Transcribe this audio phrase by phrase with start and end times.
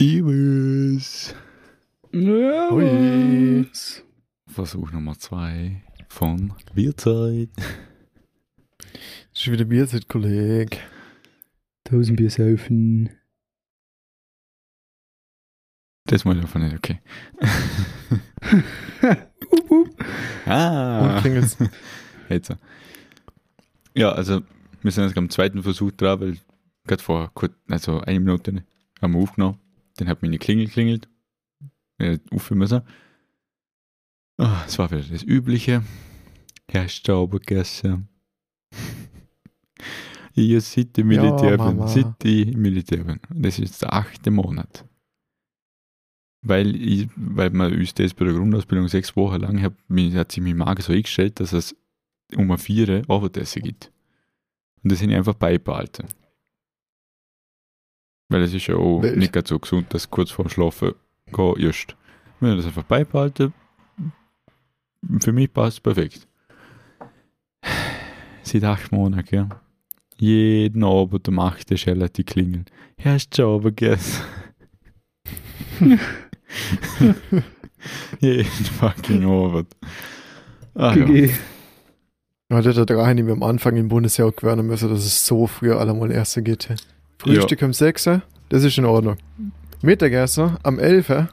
[0.00, 1.34] Iris.
[2.12, 4.04] Was?
[4.46, 7.48] Versuch Nummer zwei von Bierzeit.
[7.56, 10.78] Das ist wieder Bierzeit, Kollege.
[11.82, 13.10] Tausend Bier saufen.
[16.04, 17.00] Das mal einfach nicht, okay.
[19.02, 19.32] Up,
[19.72, 19.88] up.
[20.46, 21.56] ah, klingelt's.
[22.28, 22.54] jetzt.
[23.96, 24.42] Ja, also
[24.80, 26.38] wir sind jetzt am zweiten Versuch dran, weil
[26.86, 28.64] gerade vor kurz, also eine Minute
[29.02, 29.58] haben wir aufgenommen.
[29.98, 31.08] Dann hat meine Klingel klingelt.
[31.98, 32.18] Äh.
[34.38, 35.82] Ah, Es war wieder das Übliche.
[36.70, 38.02] Herr Staubergesser.
[40.34, 41.86] Ihr seid Ja, Militär, Mama.
[41.86, 43.02] bin, seid ihr im Militär.
[43.04, 43.18] bin.
[43.30, 44.84] Das ist der achte Monat.
[46.42, 50.30] Weil, ich, weil man uns das bei der Grundausbildung sechs Wochen lang hat, mir- hat
[50.30, 51.74] sich mein Magen so eingestellt, dass es
[52.36, 53.90] um eine Viere Abendessen gibt.
[54.84, 56.06] Und das ich einfach beibehalten.
[58.28, 59.16] Weil es ist ja auch Wild.
[59.16, 60.92] nicht ganz so gesund, dass kurz vorm Schlafen
[61.26, 61.74] gehen.
[62.40, 63.52] Wenn ich das einfach beibehalte,
[65.20, 66.28] für mich passt es perfekt.
[68.42, 69.48] Seit acht Monaten, ja.
[70.16, 72.64] Jeden Abend um 8 Uhr schellen die Klingeln.
[73.02, 74.24] Hast du schon Abend gegessen?
[78.20, 79.68] Jeden fucking Abend.
[80.74, 80.94] Ja.
[80.94, 81.30] GG.
[82.50, 85.78] Ja, hat der eine mir am Anfang im Bundesjahr gewöhnen müssen, dass es so früher
[85.78, 86.68] allemal Essen geht.
[87.18, 89.16] Frühstück um 6 Uhr, das ist in Ordnung.
[89.82, 91.28] Mittagessen am 11 Uhr,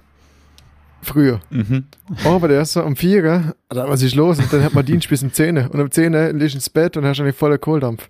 [1.01, 1.39] früher.
[1.49, 1.85] Mhm.
[2.23, 4.39] Abendessen um 4 Uhr, da was ist los?
[4.39, 5.69] Und dann hat man Dienst bis um 10 Uhr.
[5.71, 8.09] Und um 10 Uhr liegst ins Bett und hast eigentlich voller Kohldampf.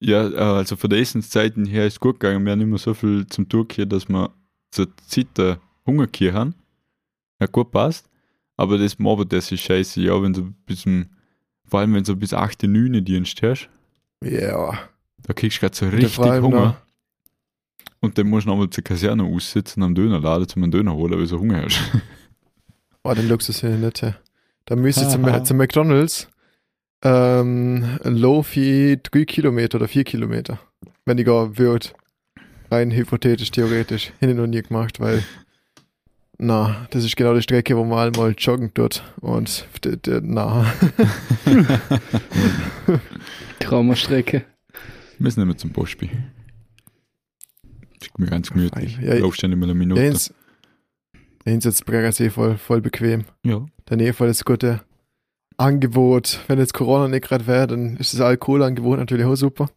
[0.00, 2.44] Ja, äh, also von der Essenszeiten her ist es gut gegangen.
[2.44, 4.30] Wir haben nicht mehr so viel zum Durchgehen, dass wir
[4.70, 6.54] zur Zeit der Hunger haben.
[7.40, 8.08] Ja, gut passt.
[8.56, 10.00] Aber das Abend, das ist scheiße.
[10.00, 11.06] Ja, wenn du bis zum,
[11.66, 13.68] vor allem wenn du bis 8, 9 Dienst hast,
[14.22, 14.78] Ja.
[15.22, 16.60] Da kriegst du gerade so Und richtig Hunger.
[16.64, 16.74] noch-
[18.00, 21.18] Und dann musst du nochmal zur Kaserne aussitzen am Dönerladen zum einen Döner holen, weil
[21.20, 21.78] du so Hunger hast.
[23.02, 24.02] Oh, den Luxus hier nicht.
[24.02, 24.12] hä.
[24.66, 25.42] Da müsste ich zum, Aha.
[25.42, 26.28] zum McDonalds
[27.02, 30.58] ähm, ein Lofi 3 Kilometer oder 4 Kilometer.
[31.06, 31.86] Wenn ich gar würde.
[32.70, 34.12] Rein hypothetisch, theoretisch.
[34.18, 35.24] Hätte ich noch nie gemacht, weil
[36.36, 39.02] na, das ist genau die Strecke, wo man einmal joggen tut.
[39.22, 39.66] Und
[40.22, 40.66] na.
[43.60, 44.44] Traumastrecke.
[45.20, 46.08] Wir müssen nicht mehr zum Postspiel.
[48.00, 48.96] Ist mir ganz gemütlich.
[49.02, 50.00] Ja, ich- nicht mehr eine Minute.
[50.00, 50.32] Ja, ins,
[51.44, 53.24] ins jetzt Breggersee voll, voll bequem.
[53.44, 53.66] Ja.
[53.84, 54.80] Daneben voll das gute
[55.58, 56.40] Angebot.
[56.48, 59.68] Wenn jetzt Corona nicht gerade wäre, dann ist das Alkoholangebot natürlich auch super.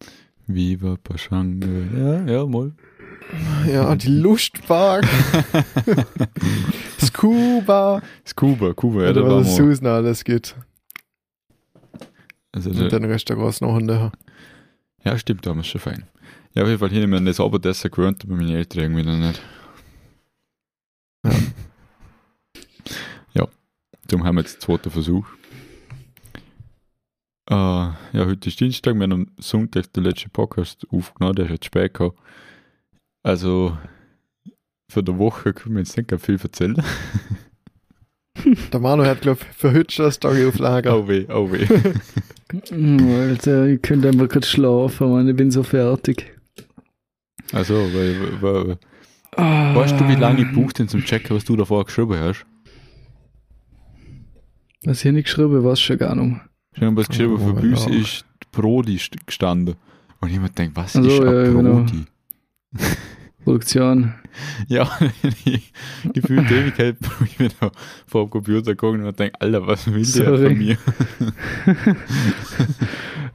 [0.46, 1.90] Viva Paschange.
[2.26, 2.72] Ja, ja, mal.
[3.70, 5.04] Ja, die Lustpark.
[7.00, 8.00] Scuba.
[8.26, 9.44] Scuba, Kuba, ja, da wir.
[9.44, 10.56] Susan alles gibt.
[12.50, 14.10] Also, Und da, dann Restaurants noch hinterher.
[15.04, 16.04] Ja, stimmt, da haben wir es schon fein.
[16.54, 19.42] Ja, auf jeden Fall hier mir das Abendessen gewöhnt, aber meine Eltern irgendwie noch nicht.
[23.34, 23.48] Ja.
[24.06, 25.26] darum haben wir jetzt den zweiten Versuch.
[27.50, 31.50] Äh, ja, heute ist Dienstag, wir haben am Sonntag den letzten Podcast aufgenommen, der ist
[31.50, 32.16] jetzt spät gekommen.
[33.22, 33.76] Also,
[34.88, 36.82] für die Woche können wir jetzt nicht viel erzählen.
[38.72, 40.96] Der Manu hat, glaube ich, für heute schon eine Story auf Lager.
[40.98, 41.66] Oh weh, oh weh.
[43.30, 45.28] Alter, ich könnte einfach gerade schlafen, Mann.
[45.28, 46.32] Ich bin so fertig.
[47.52, 48.78] Also, weil, weil,
[49.36, 49.74] Ah.
[49.74, 52.46] weißt du, wie lange ich brauche denn zum Checken, was du davor geschrieben hast?
[54.84, 56.40] Was hier nicht geschrieben, was schon gar nicht.
[56.76, 59.74] Ich habe was geschrieben, Oh, für uns ist Brody st- gestanden.
[60.20, 61.86] Und ich mir denkt, was Also, ist ein ja, genau.
[63.44, 64.14] Produktion.
[64.66, 64.90] Ja,
[65.44, 65.72] ich
[66.12, 67.70] gefühlt Ewigkeit bin ich mir da
[68.06, 70.48] vor dem Computer gegangen und denke, Alter, was will der Sorry.
[70.48, 70.76] von mir?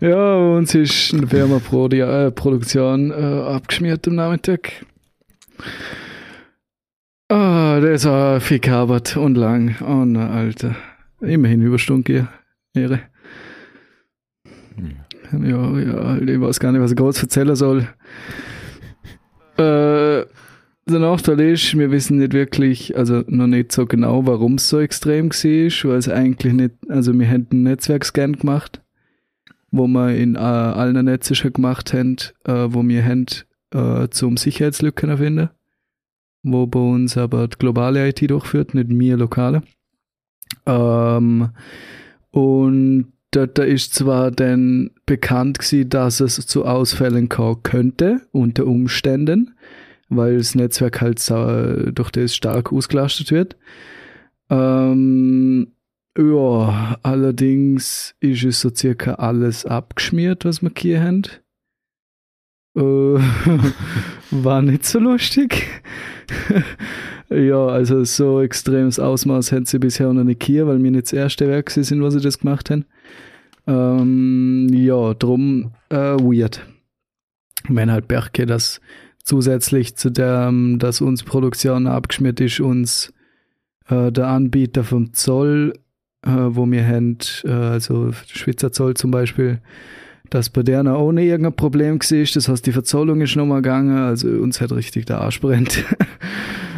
[0.02, 4.86] Ja, uns ist eine Firma Prodi äh, Produktion äh, abgeschmiert am Nachmittag.
[7.28, 9.76] Ah, das war viel gearbeitet und lang.
[9.81, 10.78] Oh, na, Alter.
[11.20, 12.28] Immerhin Überstunden hier.
[12.74, 13.02] Ehre.
[15.34, 17.88] Ja, ja, ich weiß gar nicht, was ich groß erzählen soll.
[19.59, 20.25] Äh,
[20.86, 24.79] der Nachteil ist, wir wissen nicht wirklich, also noch nicht so genau, warum es so
[24.79, 28.82] extrem war, weil es eigentlich nicht, also wir hätten einen Netzwerkscan gemacht,
[29.70, 32.16] wo wir in äh, allen Netzen schon gemacht haben,
[32.46, 33.26] äh, wo wir haben,
[33.72, 35.50] äh, zum Sicherheitslücken finden,
[36.41, 39.62] wo bei uns aber die globale IT durchführt, nicht wir lokale.
[40.66, 41.50] Ähm,
[42.32, 49.55] und da ist zwar dann bekannt gewesen, dass es zu Ausfällen kommen könnte, unter Umständen,
[50.09, 53.55] weil das Netzwerk halt durch das stark ausgelastet wird.
[54.49, 55.67] Ähm,
[56.17, 61.23] ja, allerdings ist es so circa alles abgeschmiert, was wir hier haben.
[62.76, 62.81] Äh,
[64.31, 65.67] war nicht so lustig.
[67.29, 71.14] ja, also so extremes Ausmaß haben sie bisher noch nicht hier, weil wir nicht das
[71.14, 72.85] erste Werk sind, was sie das gemacht haben.
[73.67, 76.66] Ähm, ja, drum äh, weird.
[77.67, 78.81] Wenn halt Berke, dass
[79.23, 83.14] zusätzlich zu dem, dass uns Produktion abgeschmiert ist, uns
[83.87, 85.73] äh, der Anbieter vom Zoll,
[86.26, 89.61] äh, wo wir haben, äh, also Schweizer Zoll zum Beispiel,
[90.31, 92.28] dass bei der auch nicht irgendein Problem war.
[92.34, 95.84] Das heißt, die Verzollung ist nochmal gegangen, also uns hat richtig der Arsch brennt.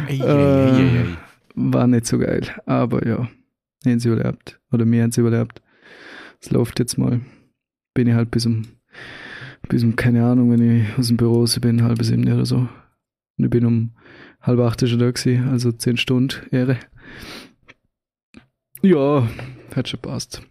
[0.08, 1.04] Ei, ei.
[1.54, 3.28] War nicht so geil, aber ja,
[3.84, 4.58] haben sie überlebt.
[4.70, 5.60] Oder wir haben sie überlebt.
[6.40, 7.20] Es läuft jetzt mal.
[7.94, 8.66] Bin ich halt bis um,
[9.68, 12.68] bis um, keine Ahnung, wenn ich aus dem Büro bin, halb sieben oder so.
[13.36, 13.90] Und ich bin um
[14.40, 16.78] halb acht schon da gewesen, also zehn Stunden Ehre.
[18.82, 19.28] Ja,
[19.74, 20.42] hat schon passt.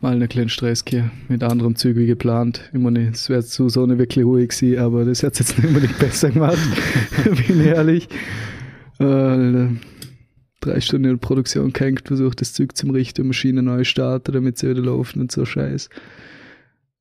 [0.00, 2.70] Mal einen kleinen Stress hier mit anderen Zügen wie geplant.
[2.72, 5.58] Ich meine, es wäre zu so eine wirklich ruhig gewesen, aber das hat es jetzt
[5.58, 6.58] nicht unbedingt besser gemacht,
[7.24, 8.08] bin ich ehrlich.
[8.98, 9.68] Äh,
[10.60, 14.56] drei Stunden in der Produktion gehängt, versucht das Zug zum Richten, Maschine neu starten, damit
[14.56, 15.90] sie wieder laufen und so Scheiß.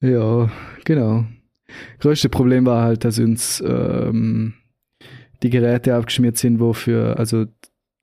[0.02, 0.52] Ja,
[0.84, 1.26] genau.
[2.00, 4.56] Größte Problem war halt, dass uns ähm,
[5.42, 7.46] die Geräte abgeschmiert sind, wofür, also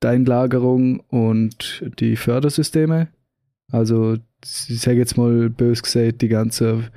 [0.02, 3.08] die Einlagerung und die Fördersysteme.
[3.70, 4.16] Also,
[4.68, 6.90] ich sage jetzt mal bös gesagt, die ganze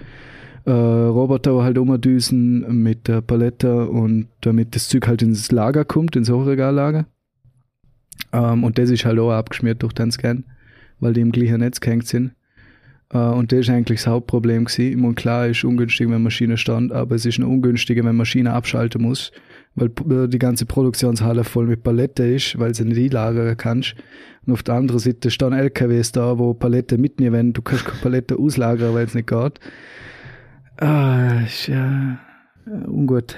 [0.66, 6.16] äh, Roboter halt umdüsen mit der Palette und damit das Zeug halt ins Lager kommt,
[6.16, 7.06] ins Hochregallager.
[8.32, 10.44] Ähm, und das ist halt auch abgeschmiert durch den Scan,
[11.00, 12.32] weil die im gleichen Netz gehängt sind.
[13.12, 15.02] Äh, und das ist eigentlich das Hauptproblem gewesen.
[15.02, 19.02] Meine, klar ist ungünstig, wenn Maschine stand, aber es ist noch ungünstiger, wenn Maschine abschalten
[19.02, 19.32] muss,
[19.76, 23.96] weil äh, die ganze Produktionshalle voll mit Palette ist, weil sie nicht einlagern kannst.
[24.46, 28.00] Und auf der anderen Seite stehen LKWs da, wo Palette mitnehmen, wenn du kannst keine
[28.00, 29.60] Palette auslagern, weil es nicht geht.
[30.78, 32.20] Ah, ist ja
[32.66, 33.36] äh, ungut.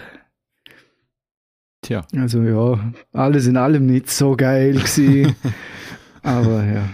[1.81, 5.35] Tja, Also ja, alles in allem nicht so geil gewesen.
[6.21, 6.89] aber ja.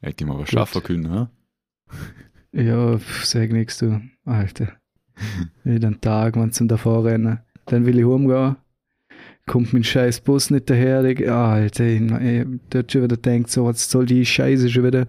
[0.00, 1.30] hätte ich mal was schaffen können, ha?
[2.52, 4.00] Ja, sag nix du.
[4.24, 4.72] Alter.
[5.64, 7.38] Jeden Tag, wenn zum davor rennen.
[7.66, 8.56] Dann will ich heimgehen.
[9.46, 11.04] Kommt mein scheiß Bus nicht daher.
[11.04, 15.06] Ich, Alter, ich, ich dort schon wieder denkt, so, was soll die Scheiße schon wieder?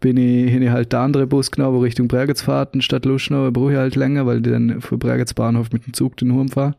[0.00, 3.52] Bin ich, hin ich halt der andere Bus genommen, wo Richtung Bregenz fahrten, statt Luschnow,
[3.52, 6.48] brauche ich halt länger, weil ich dann von Bregenz Bahnhof mit dem Zug den Heim
[6.48, 6.76] fahre.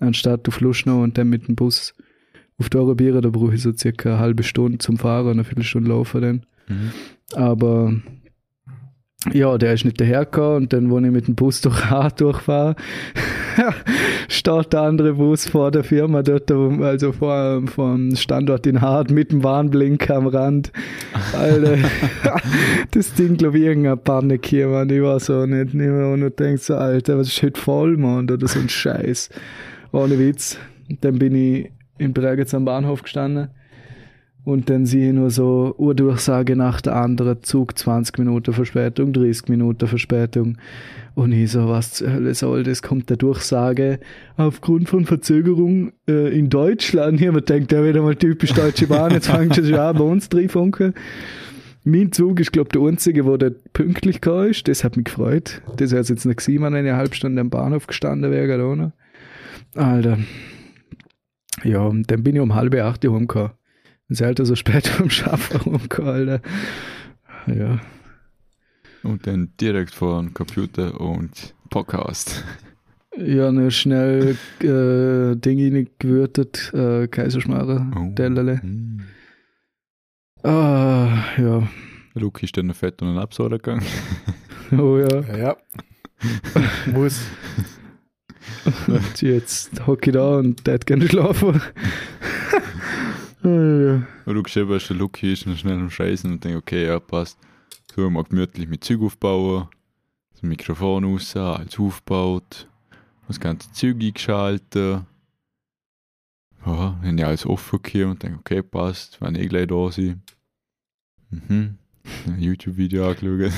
[0.00, 1.94] Anstatt auf Luschnow und dann mit dem Bus
[2.58, 5.44] auf die Eurobiere, da brauche ich so circa eine halbe Stunde zum Fahren und eine
[5.44, 6.46] Viertelstunde laufen dann.
[6.68, 6.92] Mhm.
[7.34, 7.94] Aber
[9.32, 12.76] ja, der ist nicht dahergekommen und dann, wo ich mit dem Bus durch Hart durchfahre,
[14.28, 19.10] steht der andere Bus vor der Firma dort, also vor, vor dem Standort in Hart
[19.10, 20.70] mit dem Warnblinker am Rand.
[21.36, 21.78] Alter,
[22.92, 24.88] das Ding, glaube ich, irgendeine Panik hier, Mann.
[24.88, 28.30] Ich war so nicht, nicht mehr und denke so, Alter, was ist heute voll, Mann,
[28.30, 29.30] oder so ein Scheiß.
[29.90, 30.58] Ohne Witz.
[31.00, 33.48] Dann bin ich in Bregenz am Bahnhof gestanden.
[34.48, 39.48] Und dann sehe ich nur so Urdurchsage nach der anderen, Zug 20 Minuten Verspätung, 30
[39.48, 40.56] Minuten Verspätung.
[41.14, 42.80] Und ich so, was zur Hölle soll das?
[42.80, 44.00] Kommt der Durchsage
[44.38, 47.18] aufgrund von Verzögerung äh, in Deutschland.
[47.18, 50.30] Hier, man denkt, ja wieder mal typisch Deutsche Bahn, jetzt fängt schon an bei uns
[50.30, 50.94] drei Funken.
[51.84, 54.66] Mein Zug ist, glaube ich, der einzige, wo der pünktlich gekommen ist.
[54.66, 55.60] Das hat mich gefreut.
[55.76, 58.92] Das wäre jetzt nicht gewesen, wenn eine halbe Stunde am Bahnhof gestanden wäre, oder?
[59.74, 60.16] Alter.
[61.64, 63.57] Ja, und dann bin ich um halb acht Uhr heimgekommen.
[64.08, 66.40] Sie halt so spät vom Schaffen rumgekommen, Alter.
[67.46, 67.80] Ja.
[69.02, 72.44] Und dann direkt vor dem Computer und Podcast.
[73.16, 78.14] Ja, nur schnell äh, Dinge gewürtet, äh, Kaiserschmarre, Oh.
[78.14, 78.60] Dellerle.
[78.62, 79.02] Mhm.
[80.42, 81.68] Ah, ja.
[82.14, 83.84] Luki ist dann noch fett und Absauger gegangen.
[84.70, 85.20] Oh ja.
[85.22, 85.56] Ja, ja.
[86.92, 87.22] Muss.
[88.86, 91.62] Und jetzt hocke ich da und der hat gerne schlafen.
[93.42, 93.48] Ja.
[94.24, 96.98] Und du geschrieben hast, der Luki ist noch schnell am Scheißen und denke, okay, ja,
[96.98, 97.38] passt.
[97.94, 99.68] So, mal gemütlich mit Zeug aufbauen.
[100.32, 102.68] Das Mikrofon raus, alles aufgebaut.
[103.26, 105.02] Das ganze Zeug eingeschaltet.
[106.66, 110.22] Ja, dann ja alles offen hier und denke, okay, passt, wenn ich gleich da sein.
[111.30, 111.78] Mhm.
[112.26, 113.52] Ein YouTube-Video angeschaut.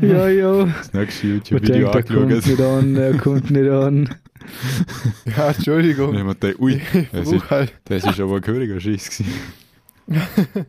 [0.00, 0.64] ja, ja.
[0.64, 2.46] Das nächste YouTube-Video denkt, er kommt angeschaut.
[2.46, 4.14] nicht an, er kommt nicht an.
[5.36, 6.12] Ja, Entschuldigung.
[6.14, 7.72] Dann wir gedacht, ui, Ich das versuch halt.
[7.84, 10.66] das ist aber ein gehöriger Schiss gewesen.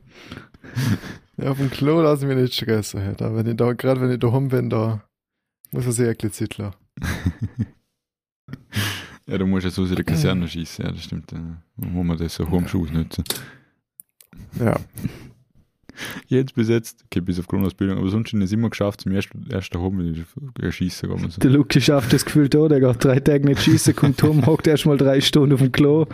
[1.37, 3.01] Ja, auf dem Klo lasse ich mich nicht stressen.
[3.01, 3.21] halt.
[3.21, 5.03] Aber wenn ich da, gerade wenn ich daheim bin, da
[5.71, 6.75] muss er sehr ein bisschen Zeit lassen.
[9.27, 11.31] Ja, du musst jetzt aus der Kaserne schießen, ja, das stimmt.
[11.31, 11.39] Ja.
[11.77, 13.23] Muss man das so Homeschuss nutzen.
[14.59, 14.77] Ja.
[16.27, 19.49] Jetzt bis jetzt, okay, bis auf Grundausbildung, aber sonst schon ist immer geschafft, zum ersten,
[19.49, 21.29] ersten Home, wenn ich schießen kann.
[21.29, 21.39] So.
[21.41, 24.67] Der Luki schafft das Gefühl da, der geht drei Tage nicht schießen, kommt home, hockt
[24.67, 26.05] erstmal drei Stunden auf dem Klo,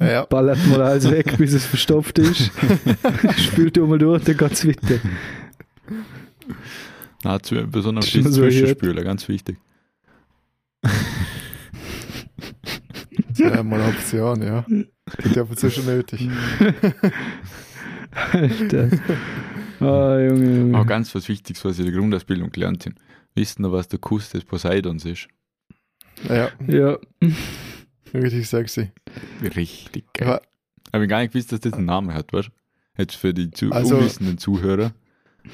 [0.00, 0.24] Ja.
[0.26, 2.50] ballert mal alles weg, bis es verstopft ist,
[3.38, 4.98] spült mal durch, dann geht's weiter.
[7.24, 9.58] Na, zu, besonders Schon so Zwischenspüler, ganz wichtig.
[13.28, 14.64] Das wäre mal eine Option, ja.
[15.22, 16.28] Geht ja sicher nötig.
[18.12, 18.90] Alter.
[19.80, 20.76] Ah, Junge, Junge.
[20.76, 22.94] Aber ganz was Wichtiges, was ich in der Grundausbildung gelernt habe.
[23.34, 25.28] Wissen noch, was der Kuss des Poseidons ist?
[26.28, 26.98] Ja, Ja,
[28.14, 28.90] richtig sexy.
[29.42, 30.28] Richtig geil.
[30.28, 30.40] Ja.
[30.92, 32.52] Habe ich gar nicht gewusst, dass das einen Namen hat, weißt du?
[32.98, 34.92] Jetzt für die zu Also- unwissenden Zuhörer.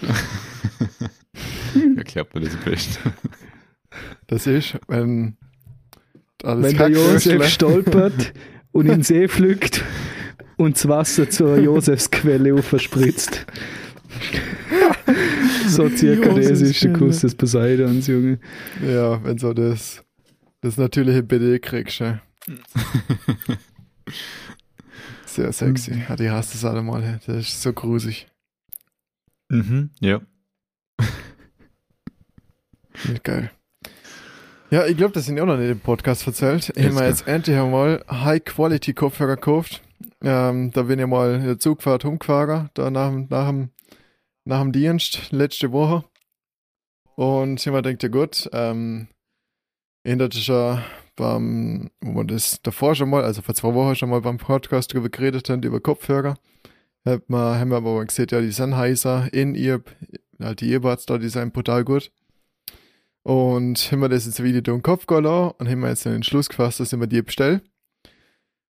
[1.97, 3.13] Erklärt man das am besten.
[4.27, 5.37] Das ist, wenn
[6.43, 8.33] alles wenn der Josef stolpert
[8.73, 9.85] und in den See pflückt
[10.59, 13.47] und das Wasser zur Josefsquelle verspritzt.
[15.69, 18.39] so circa das ist der Kuss des Poseidons, Junge.
[18.87, 20.05] Ja, wenn so das,
[20.61, 22.21] das natürliche BD kriegst, ja.
[25.27, 26.03] Sehr sexy.
[26.09, 27.21] Ja, die hast es alle mal.
[27.27, 28.27] Das ist so grusig.
[29.49, 30.21] mhm, ja.
[33.23, 33.51] Geil.
[34.71, 36.73] Ja, ich glaube, das sind auch noch nicht im Podcast erzählt.
[36.75, 39.83] Ich habe mir jetzt endlich einmal High-Quality-Kopfhörer gekauft.
[40.23, 43.71] Ähm, da bin ich mal in der Zugfahrt umgefahren, da nach, dem- nach, dem,
[44.45, 46.05] nach dem Dienst letzte Woche.
[47.15, 49.09] Und ich mir gedacht, ja gut, ähm,
[50.05, 50.83] ändert ja
[51.17, 54.93] beim, wo wir das davor schon mal, also vor zwei Wochen schon mal beim Podcast
[54.93, 56.35] drüber geredet haben, über Kopfhörer.
[57.05, 59.83] Hat man, haben wir aber gesehen, ja, die Sennheiser in ihr,
[60.41, 62.11] halt die Earbuds da, die sind brutal gut.
[63.23, 66.15] Und haben wir das jetzt wieder durch den Kopf gelassen und haben wir jetzt den
[66.15, 67.63] Entschluss gefasst, dass ich mir die bestelle.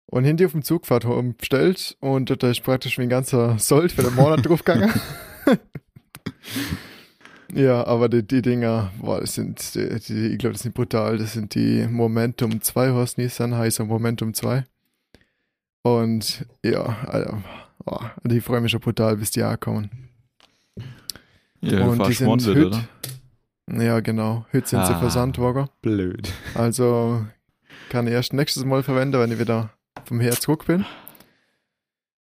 [0.07, 4.03] Und die auf dem Zugfahrt home bestellt und da ist praktisch mein ganzer Sold für
[4.03, 4.93] den Monat draufgegangen.
[7.53, 11.17] ja, aber die, die Dinger, boah, das sind, die, die, ich glaube, das sind brutal.
[11.17, 14.63] Das sind die Momentum 2, was nicht Sennheiser Momentum 2.
[15.81, 17.37] Und ja, also,
[17.83, 19.89] boah, die freuen mich schon brutal, bis die ankommen.
[21.61, 22.87] Ja, und die sind heute, oder?
[23.71, 24.99] ja genau, heute sind sie Ah.
[24.99, 25.67] Versandwagen.
[25.81, 26.31] Blöd.
[26.53, 27.25] Also
[27.89, 29.71] kann ich erst nächstes Mal verwenden, wenn ich wieder
[30.05, 30.85] vom Her zurück bin.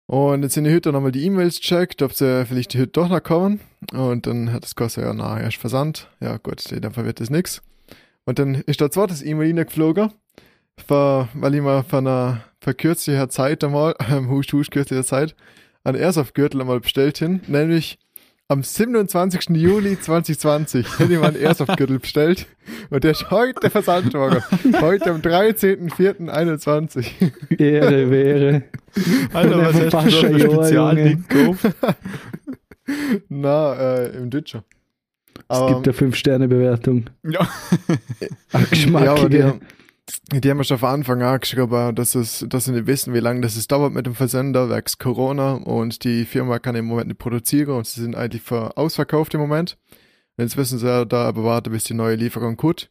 [0.07, 3.09] Und jetzt sind die heute nochmal die E-Mails checkt, ob sie vielleicht die heute doch
[3.09, 3.61] noch kommen.
[3.93, 6.09] Und dann hat das gekostet, ja, na, erst Versand.
[6.21, 7.61] Ja, gut, dann verwirrt das nix.
[8.25, 10.13] Und dann ist da zwar das E-Mail reingeflogen,
[10.87, 15.35] ver- weil ich mal von einer verkürzlicher Zeit einmal, ähm, husch, husch, kürzlicher Zeit,
[15.85, 17.99] einen Airsoft-Gürtel einmal bestellt hin, nämlich
[18.51, 19.51] am 27.
[19.51, 22.47] Juli 2020 hätte ich mal einen Airsoft-Gürtel bestellt
[22.89, 24.43] und der ist heute versandt worden.
[24.81, 27.61] heute am 13.04.21.
[27.61, 28.63] Ehre wäre.
[29.35, 31.67] Alter, was hast du Pascha, da für ein Spezialding gekauft?
[33.29, 34.65] Na, äh, im Deutscher.
[35.51, 37.05] Es gibt eine 5-Sterne-Bewertung.
[37.25, 37.47] Ja.
[38.53, 39.05] Ach, Geschmack.
[39.05, 39.47] ja, aber die, gell?
[39.47, 39.61] haben-
[40.33, 43.21] die haben ja schon von Anfang an geschrieben, dass, es, dass sie nicht wissen, wie
[43.21, 47.09] lange das es dauert mit dem Versender, wegen Corona und die Firma kann im Moment
[47.09, 49.77] nicht produzieren und sie sind eigentlich ver ausverkauft im Moment.
[50.37, 52.91] Und jetzt wissen sie ja, da aber warten, bis die neue Lieferung kommt.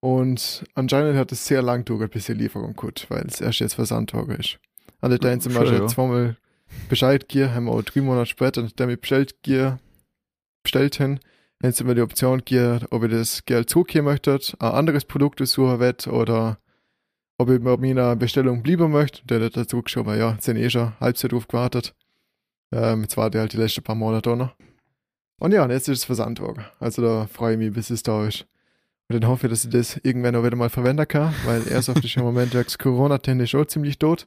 [0.00, 3.74] Und anscheinend hat es sehr lang gedauert, bis die Lieferung kommt, weil es erst jetzt
[3.74, 4.58] versandt worden ist.
[5.00, 5.86] Alle da zum Schon, Beispiel ja.
[5.86, 6.36] zweimal
[6.88, 9.36] Bescheid gegeben, haben wir auch drei Monate später, nachdem ich bestellt,
[10.62, 11.20] bestellt haben,
[11.62, 15.46] haben sie mir die Option gegeben, ob ich das Geld zurückgeben möchte, ein anderes Produkt
[15.46, 16.58] suchen will oder
[17.38, 19.24] ob ich bei meiner Bestellung bleiben möchte.
[19.26, 21.94] Der hat dazu geschrieben, ja, sind eh schon halb drauf gewartet.
[22.72, 24.54] Ähm, jetzt warte ich halt die letzten paar Monate auch noch.
[25.38, 26.64] Und ja, und jetzt ist es versandt worden.
[26.78, 28.46] Also da freue ich mich, bis es da ist.
[29.08, 32.04] Und dann hoffe ich, dass ich das irgendwann auch wieder mal verwenden kann, weil Airsoft
[32.04, 34.26] ist im Moment wegen Corona-technisch auch ziemlich tot.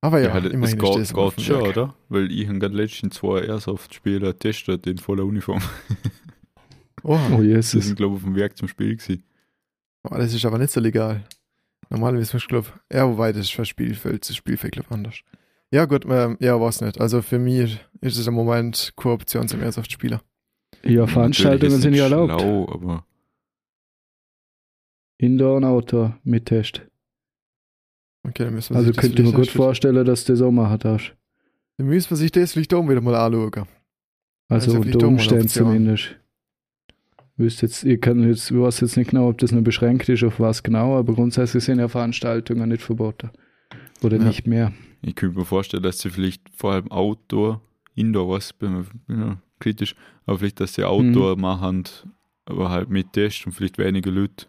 [0.00, 1.94] Aber ja, Ja, das immerhin geht, ist geht schon, oder?
[2.08, 5.60] Weil ich habe gerade letztens zwei Airsoft-Spieler getestet in voller Uniform.
[7.04, 7.84] Oh Die Jesus.
[7.86, 9.22] sind, glaube ich, auf dem Werk zum Spiel gewesen.
[10.02, 11.24] Oh, das ist aber nicht so legal.
[11.90, 15.20] Normalerweise muss ich glaube, ja, wobei das ist für Spielfeld, das Spielfeld glaube anders.
[15.70, 17.00] Ja, gut, ähm, ja, weiß nicht.
[17.00, 20.20] Also für mich ist es im Moment keine Option zum Airsoft-Spieler.
[20.84, 22.40] Ja, Veranstaltungen sind ja erlaubt.
[22.40, 23.04] Schlau, aber
[25.18, 26.82] Indoor und Outdoor mit Test.
[28.28, 30.78] Okay, dann müssen wir Also könnte ich mir gut vorstellen, dass du das auch machen
[30.78, 31.14] darfst.
[31.76, 33.66] Dann müssen wir sich das vielleicht auch wieder mal anschauen.
[34.48, 36.16] Also Also unter Umständen zumindest.
[37.36, 40.24] Wüsste jetzt, ich kann jetzt, ich weiß jetzt nicht genau, ob das nur beschränkt ist,
[40.24, 43.30] auf was genau, aber grundsätzlich sind ja Veranstaltungen nicht verboten.
[44.02, 44.24] Oder Ja.
[44.24, 44.72] nicht mehr.
[45.02, 47.60] ich könnte mir vorstellen, dass sie vielleicht vor allem Outdoor,
[47.94, 49.94] Indoor, was, bin mir mir kritisch,
[50.26, 51.40] aber vielleicht, dass sie Outdoor Mhm.
[51.42, 51.84] machen,
[52.46, 54.46] aber halt mit Test und vielleicht weniger Leute.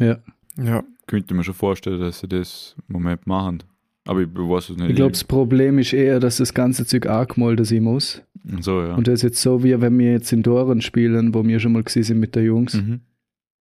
[0.00, 0.18] Ja.
[0.56, 3.64] Ja, Könnte mir schon vorstellen, dass sie das im Moment machen.
[4.06, 4.90] Aber ich weiß es nicht.
[4.90, 8.22] Ich glaube, das Problem ist eher, dass das ganze Zeug angemolden sein muss.
[8.60, 8.94] so, ja.
[8.94, 11.72] Und das ist jetzt so, wie wenn wir jetzt in Doren spielen, wo wir schon
[11.72, 13.00] mal gesehen sind mit den Jungs, mhm.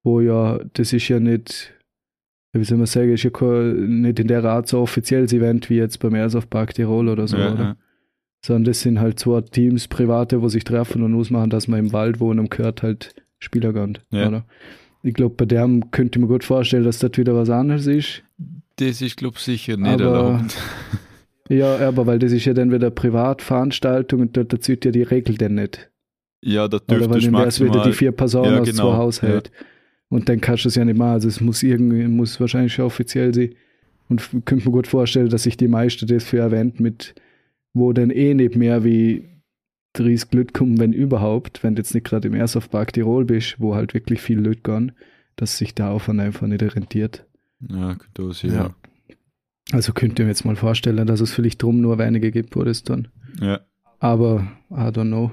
[0.03, 1.73] wo ja, das ist ja nicht,
[2.53, 5.77] wie soll man sagen, ist ja kein, nicht in der Art so offizielles Event wie
[5.77, 7.63] jetzt beim Airsoft Park Tirol oder so, ja, oder?
[7.63, 7.77] ja.
[8.45, 11.93] Sondern das sind halt zwei Teams, Private, wo sich treffen und ausmachen, dass man im
[11.93, 14.27] Wald wohnen und gehört halt Spieler gehen, Ja.
[14.27, 14.45] oder?
[15.03, 18.23] Ich glaube, bei dem könnte ich mir gut vorstellen, dass das wieder was anderes ist.
[18.77, 20.57] Das ist, glaube ich, sicher nicht Aber- erlaubt.
[21.51, 25.35] Ja, aber weil das ist ja dann wieder Privatveranstaltung und dort zieht ja die Regel
[25.35, 25.89] dann nicht.
[26.43, 28.97] Ja, da Oder dürfte dann wäre es wieder die vier Personen Ja, aus genau, zwei
[28.97, 29.51] Haushalten.
[30.09, 31.13] Und dann kannst du es ja nicht machen.
[31.13, 33.55] Also es muss irgendwie, muss wahrscheinlich schon offiziell sein.
[34.09, 37.15] Und könnte mir gut vorstellen, dass sich die meisten das für Event mit,
[37.73, 39.25] wo dann eh nicht mehr wie
[39.93, 43.55] 30 Leute kommen, wenn überhaupt, wenn du jetzt nicht gerade im Airsoft Park Tirol bist,
[43.59, 44.91] wo halt wirklich viele Leute gehen,
[45.35, 47.25] dass sich der Aufwand einfach nicht rentiert.
[47.67, 48.53] Ja, da ist ja.
[48.53, 48.75] Ja.
[49.71, 52.63] Also könnte ich mir jetzt mal vorstellen, dass es vielleicht drum nur wenige gibt, wo
[52.63, 53.07] das dann.
[53.39, 53.59] ja.
[54.01, 55.31] Aber I don't know.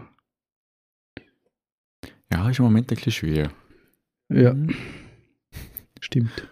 [2.33, 3.51] Ja, ist im Moment ein bisschen schwer.
[4.29, 4.75] Ja, Mhm.
[6.01, 6.49] stimmt.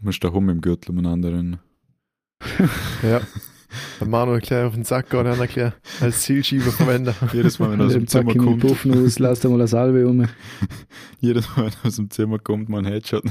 [0.00, 1.58] Musst da rum im Gürtel umeinander rennen.
[3.02, 3.20] Ja.
[4.00, 7.14] Der Manuel gleich auf den Sack gehen und gleich als Zielschieber verwenden.
[7.32, 10.06] Jedes Mal, wenn er aus dem Zimmer kommt, Puffen aus, lass da mal eine Salbe
[10.06, 10.26] um.
[11.20, 13.24] jedes Mal, wenn er aus dem Zimmer kommt, mal ein Headshot.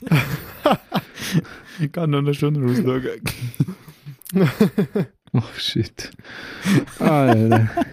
[1.80, 3.20] ich kann noch eine Stunde rausschauen.
[5.36, 6.12] Oh shit.
[7.00, 7.68] Alter.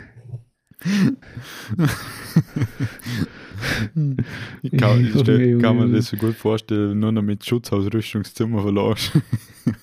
[4.64, 8.34] Ich kann, ich stell, kann mir das so gut vorstellen, nur noch mit Schutzhausrüstung das
[8.34, 9.12] Zimmer verlässt.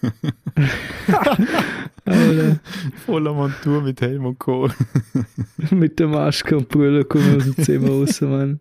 [0.03, 0.33] Alter.
[3.07, 4.71] Voller Montur mit Helm und Co.
[5.71, 8.61] Mit der Maske und Brille kommen aus dem Zimmer raus, Mann.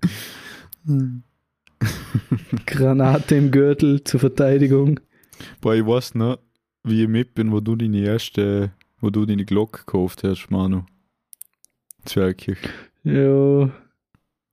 [2.65, 4.99] Granate im Gürtel zur Verteidigung.
[5.61, 6.39] Boah, ich weiß noch,
[6.83, 10.83] wie ich mit bin, wo du deine erste, wo du deine Glocke gekauft hast, Manu.
[12.05, 12.59] Zwergkirch.
[13.03, 13.69] Ja,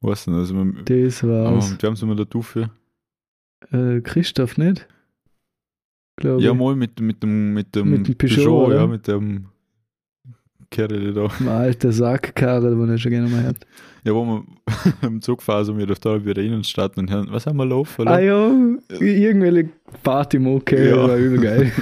[0.04, 1.72] Weißt du, also wir, das war's.
[1.72, 2.68] oh, wir haben es immer da dafür.
[3.72, 4.86] Äh, Christoph nicht?
[6.16, 6.58] Glaube Ja, ich.
[6.58, 8.86] mal mit, mit dem, mit dem, Mit dem Peugeot, ja, oder?
[8.86, 9.46] mit dem
[10.70, 11.28] Kerl da.
[11.40, 13.56] Ein alter Sackkarre, den er schon gerne mal hat.
[14.04, 14.44] Ja, wo wir
[15.08, 18.06] im Zug fahren, so wir da da wieder Innenstadt und hören, was haben wir laufen?
[18.08, 18.50] Ah ja,
[19.00, 19.70] irgendwelche
[20.02, 20.96] Party-Mucke, Ja.
[21.08, 21.72] war übel geil.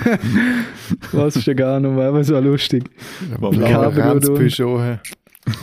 [1.12, 2.84] Weiß schon gar nicht mehr, aber es war lustig.
[3.38, 4.32] War Ranz da.
[4.34, 4.98] Peugeot.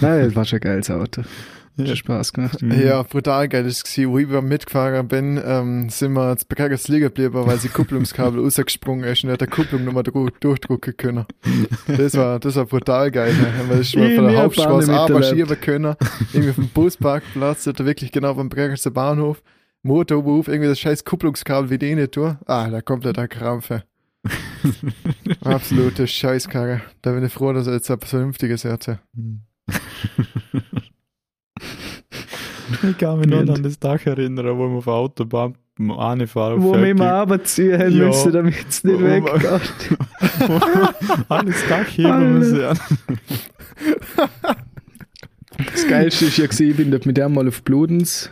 [0.01, 1.21] Nein, das war schon ein geiles Auto.
[1.87, 1.95] Ja.
[1.95, 2.61] Spaß gemacht.
[2.61, 2.71] Mhm.
[2.81, 4.07] Ja, brutal geil ist es.
[4.07, 8.39] Wo ich beim Mitgefahren bin, ähm, sind wir zu Bekagers liegen geblieben, weil sie Kupplungskabel
[8.43, 11.25] rausgesprungen ist und hat der Kupplung nochmal durchdrucken können.
[11.87, 13.33] Das war, das war brutal geil.
[13.33, 13.47] Ne?
[13.67, 15.95] Weil schon mal Ich von der Hauptstraße schieben können.
[16.33, 19.41] Irgendwie vom Busparkplatz, hat er wirklich genau beim Bekagers Bahnhof.
[19.81, 22.37] Motorwurf, irgendwie das scheiß Kupplungskabel wie die nicht tue.
[22.45, 23.83] Ah, da kommt der Krampfe.
[25.43, 26.81] Absolute Scheißkarre.
[27.01, 28.99] Da bin ich froh, dass er jetzt etwas Vernünftiges hat.
[32.89, 35.55] Ich kann mich noch an das Tag erinnern, wo wir auf der Autobahn
[35.97, 36.61] anfahren.
[36.61, 38.07] Wo wir immer runterziehen haben Ja.
[38.07, 39.97] müssen, damit es nicht Wo wir- weggeht.
[41.29, 42.29] alles Tag heben Alter.
[42.29, 42.79] müssen.
[45.73, 48.29] Das Geilste ist ja gewesen, ich bin dort mit dem mal auf Bludens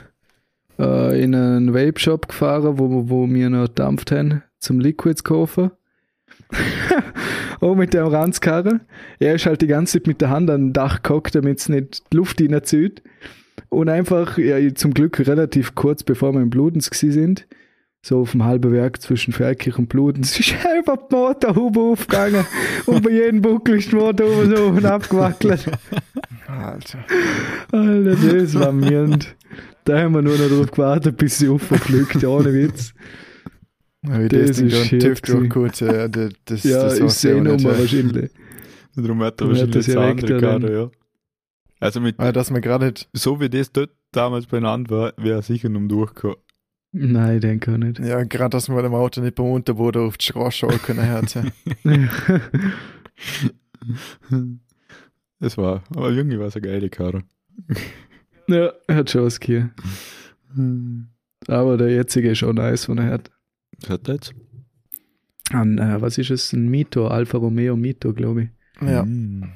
[0.80, 5.71] äh, in einen Vape-Shop gefahren, wo, wo wir noch dampft haben, zum Liquids kaufen.
[7.60, 8.82] Auch mit dem Ranzkarre.
[9.19, 11.69] Er ist halt die ganze Zeit mit der Hand an dem Dach gehockt, damit es
[11.69, 13.02] nicht die Luft reinzieht.
[13.70, 16.50] Und einfach, ja, zum Glück relativ kurz bevor wir in
[16.90, 17.48] gewesen sind,
[18.02, 22.46] so auf dem halben Werk zwischen Ferkirch und Bludens, ist einfach die Motorhaube aufgegangen
[22.86, 25.66] und bei jedem Buckel ist die Motorhaube so und abgewackelt.
[26.48, 27.00] Alter.
[27.72, 29.36] Alter, das war mirnd.
[29.84, 32.94] Da haben wir nur noch drauf gewartet, bis sie auffliegt, ohne Witz.
[34.06, 37.42] Ja, wie Das das ist shit TÜV durchgeht, ja, das, das, Ja, das sehe sehr
[37.42, 38.32] Nummer wahrscheinlich.
[38.96, 40.40] Darum hat er wahrscheinlich das andere.
[40.40, 40.90] Karre, ja.
[41.80, 45.40] Also mit, Ah, dass man gerade nicht, so wie das dort damals beieinander war, wäre
[45.40, 46.38] er sicher noch durchgekommen.
[46.94, 48.00] Nein, ich denke auch nicht.
[48.00, 51.06] ja, gerade, dass man dem Auto nicht beim Unterboden auf die Straße schauen können.
[51.06, 51.22] Ja.
[55.40, 57.24] Das war, aber irgendwie war es eine geile Karre.
[58.48, 59.72] ja, er hat schon was hier.
[61.48, 63.32] Aber der jetzige ist auch nice, den er hat.
[63.82, 64.34] Was hat er jetzt?
[65.52, 66.54] An, äh, was ist es?
[66.54, 68.50] Ein Mito, Alfa Romeo Mito, glaube ich.
[68.82, 69.04] ja.
[69.06, 69.52] Mm.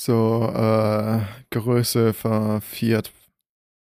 [0.00, 3.12] So, äh, Größe von Fiat,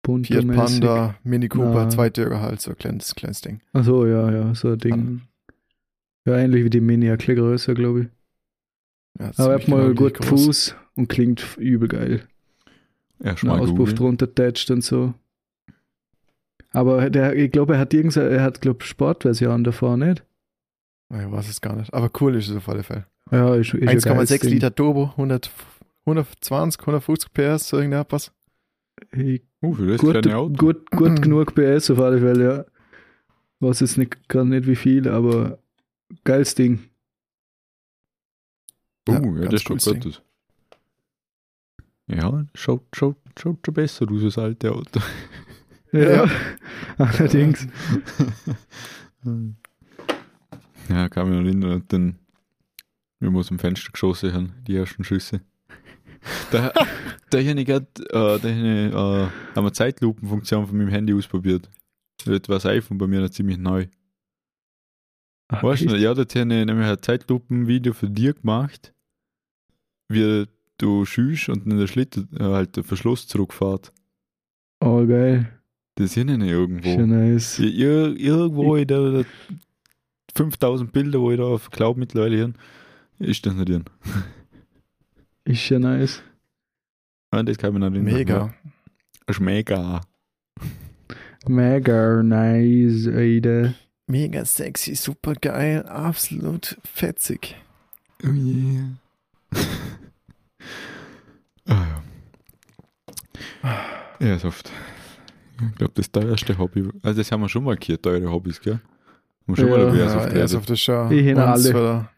[0.04, 0.82] Punto Fiat mäßig.
[0.82, 1.90] Panda, Mini Cooper, Na.
[1.90, 3.62] Zweitürer halt, so ein kleines, kleines Ding.
[3.74, 5.22] Ach so, ja, ja, so ein Ding.
[6.26, 8.08] Ja, ähnlich wie die Mini, ein bisschen größer, glaube ich.
[9.20, 10.46] Ja, Aber er hat mal genau gut groß.
[10.46, 12.28] Fuß und klingt übel geil.
[13.24, 15.14] Erst Ein mal Auspuff drunter tätscht und so.
[16.74, 20.24] Aber der, ich glaube, er hat irgendeine, er hat, glaube Sportversion davor, nicht?
[21.10, 21.94] Ich weiß es gar nicht.
[21.94, 23.06] Aber cool ist es auf alle Fälle.
[23.32, 24.50] Ja, ist, ist ein geiles 1,6 Ding.
[24.52, 25.50] Liter Turbo, 100,
[26.06, 28.32] 120, 150 PS, so irgendetwas.
[29.12, 30.54] Hey, Uh, für das gut, kleine Auto.
[30.56, 32.66] gut, gut genug PS auf alle Fälle, ja.
[33.60, 35.58] Weiß jetzt nicht, gar nicht wie viel, aber
[36.24, 36.90] geiles Ding.
[39.10, 40.22] Uh, Ja, ja, das schaut cooles gut aus.
[42.08, 45.00] Ja, schaut, schaut, schaut schon besser aus, das alte Auto.
[45.92, 46.30] Ja,
[46.98, 47.68] allerdings.
[50.90, 52.20] ja, kann mich noch erinnern, und dann,
[53.20, 55.42] wir aus dem Fenster geschossen haben, die ersten Schüsse.
[56.52, 61.70] Habe ich grad, äh, ich, äh, haben wir Zeitlupenfunktion von meinem Handy ausprobiert.
[62.26, 63.88] Das war das iPhone bei mir noch ziemlich neu.
[65.48, 68.94] Ach, Weißt du, ja, da habe ich nämlich ein Zeitlupenvideo für dir gemacht,
[70.10, 70.46] wie
[70.78, 73.94] du schießt und in der Schlitten äh, halt der Verschluss zurückfährt.
[74.80, 75.50] Oh, geil.
[75.96, 76.94] Das sind ja nicht irgendwo.
[76.94, 77.60] Schon nice.
[77.60, 79.26] Ir ir irgendwo in der, der
[80.36, 82.54] 5000 Bilder, wo ich da auf Cloud mittlerweile habe,
[83.20, 83.86] ist das nicht drin.
[85.46, 86.22] Ist schon nice.
[87.34, 88.04] Ja, das kann ich mir nicht.
[88.04, 88.38] Mega.
[88.38, 88.54] Ja.
[89.28, 90.02] Ist mega.
[91.48, 93.74] Mega nice, Alter.
[94.08, 97.56] Mega sexy, super geil, absolut fetzig.
[98.24, 98.90] Oh yeah.
[101.68, 101.86] ah,
[103.64, 103.80] ja.
[104.20, 104.72] Ja, ist oft.
[105.70, 106.88] Ich glaube, das teuerste Hobby.
[107.02, 108.74] Also, das haben wir schon mal hier, teure Hobbys, gell?
[108.74, 108.82] Haben
[109.48, 109.78] wir schon Ja.
[109.78, 110.38] mal über Ja, Airsoft geredet.
[110.42, 112.10] Airsoft ist schon Ich hin alle.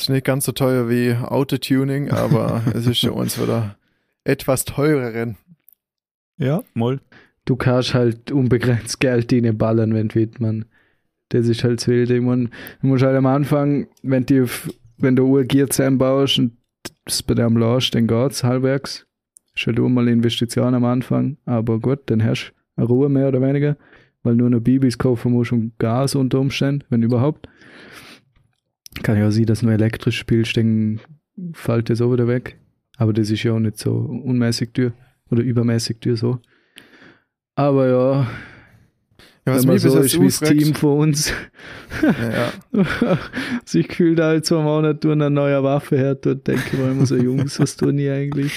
[0.00, 3.76] Ist nicht ganz so teuer wie Autotuning, aber es ist schon uns wieder
[4.24, 5.36] etwas teureren.
[6.38, 7.00] Ja, mal.
[7.44, 10.64] Du kannst halt unbegrenzt Geld reinballern, wenn du man.
[11.28, 12.16] Das ist halt das Wilde.
[12.16, 12.48] Ich mein,
[12.80, 14.46] du musst halt am Anfang, wenn du,
[14.96, 16.56] wenn du Uhr Gear zusammenbaust und
[17.04, 19.06] das bei dir am lässt, dann geht's halbwegs.
[19.54, 23.42] Ist halt mal Investition am Anfang, aber gut, dann hast du eine Ruhe mehr oder
[23.42, 23.76] weniger,
[24.22, 27.48] weil nur noch Bibis kaufen musst und Gas unter Umständen, wenn überhaupt.
[29.02, 31.00] Kann ja auch sein, dass du nur elektrisch spielst, dann
[31.52, 32.58] fällt das auch wieder weg.
[32.96, 34.92] Aber das ist ja auch nicht so unmäßig teuer
[35.30, 36.38] oder übermäßig teuer so.
[37.54, 38.30] Aber ja,
[39.46, 41.32] Ja, was wenn man so ist wie das Team von uns,
[42.02, 42.52] ja,
[43.64, 47.06] sich gefühlt alle zwei Monate tun eine neue Waffe her, tut, denke ich mal immer
[47.06, 48.52] so, Jungs, was tun die eigentlich?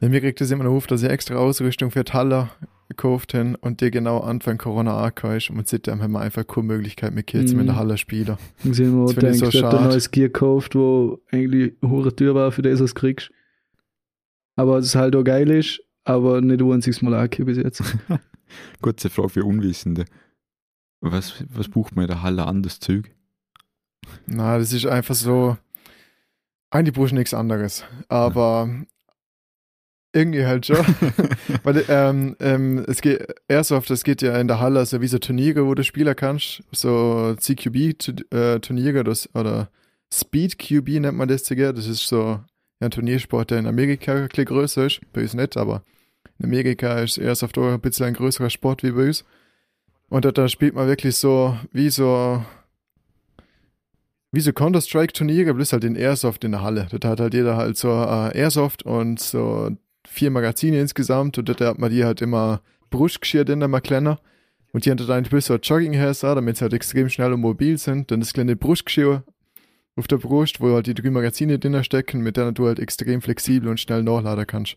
[0.00, 2.50] ja, mir kriegt das immer auf, dass ich extra Ausrüstung für Halle
[2.88, 7.12] gekauft habe und die genau Anfang Corona angehört und seitdem haben wir einfach keine Möglichkeit
[7.14, 7.58] mit Kids Mhm.
[7.58, 8.36] mit der Halle spielen.
[8.64, 9.84] Und sie haben Das auch find ich so so ein schade.
[9.84, 13.30] neues Gear gekauft, wo eigentlich hure teuer war für das, was du kriegst.
[14.56, 17.82] Aber es halt auch geil ist, aber nicht ein einziges Mal angehört bis jetzt.
[18.80, 20.04] Kurze Frage für Unwissende.
[21.00, 23.10] Was, was bucht man in der Halle an, das Zeug?
[24.26, 25.56] Na, das ist einfach so.
[26.70, 27.84] Eigentlich brauchst du nichts anderes.
[28.08, 28.68] Aber
[30.16, 30.84] irgendwie halt schon.
[31.62, 35.18] Weil ähm, ähm, es geht Airsoft, es geht ja in der Halle so wie so
[35.18, 36.62] Turniere, wo du Spieler kannst.
[36.72, 39.68] So CQB-Turniere das, oder
[40.12, 41.72] Speed QB nennt man das sogar.
[41.72, 42.40] Das ist so
[42.80, 45.00] ein Turniersport, der in Amerika ein bisschen größer ist.
[45.12, 45.82] Bei uns nicht, aber
[46.38, 49.24] in Amerika ist Airsoft auch ein bisschen ein größerer Sport wie bei uns.
[50.08, 52.42] Und da, da spielt man wirklich so wie so
[54.32, 56.88] wie so Counter-Strike-Turniere, bloß halt in Airsoft in der Halle.
[56.90, 59.70] Da hat halt jeder halt so äh, Airsoft und so
[60.16, 64.18] vier Magazine insgesamt und da hat man die halt immer Brustgeschirr in der kleiner.
[64.72, 68.10] Und die haben dann bloß so Jogginghäuser, damit sie halt extrem schnell und mobil sind.
[68.10, 69.24] Dann das kleine Brustgeschirr
[69.96, 73.22] auf der Brust, wo halt die drei Magazine drin stecken, mit denen du halt extrem
[73.22, 74.76] flexibel und schnell nachladen kannst.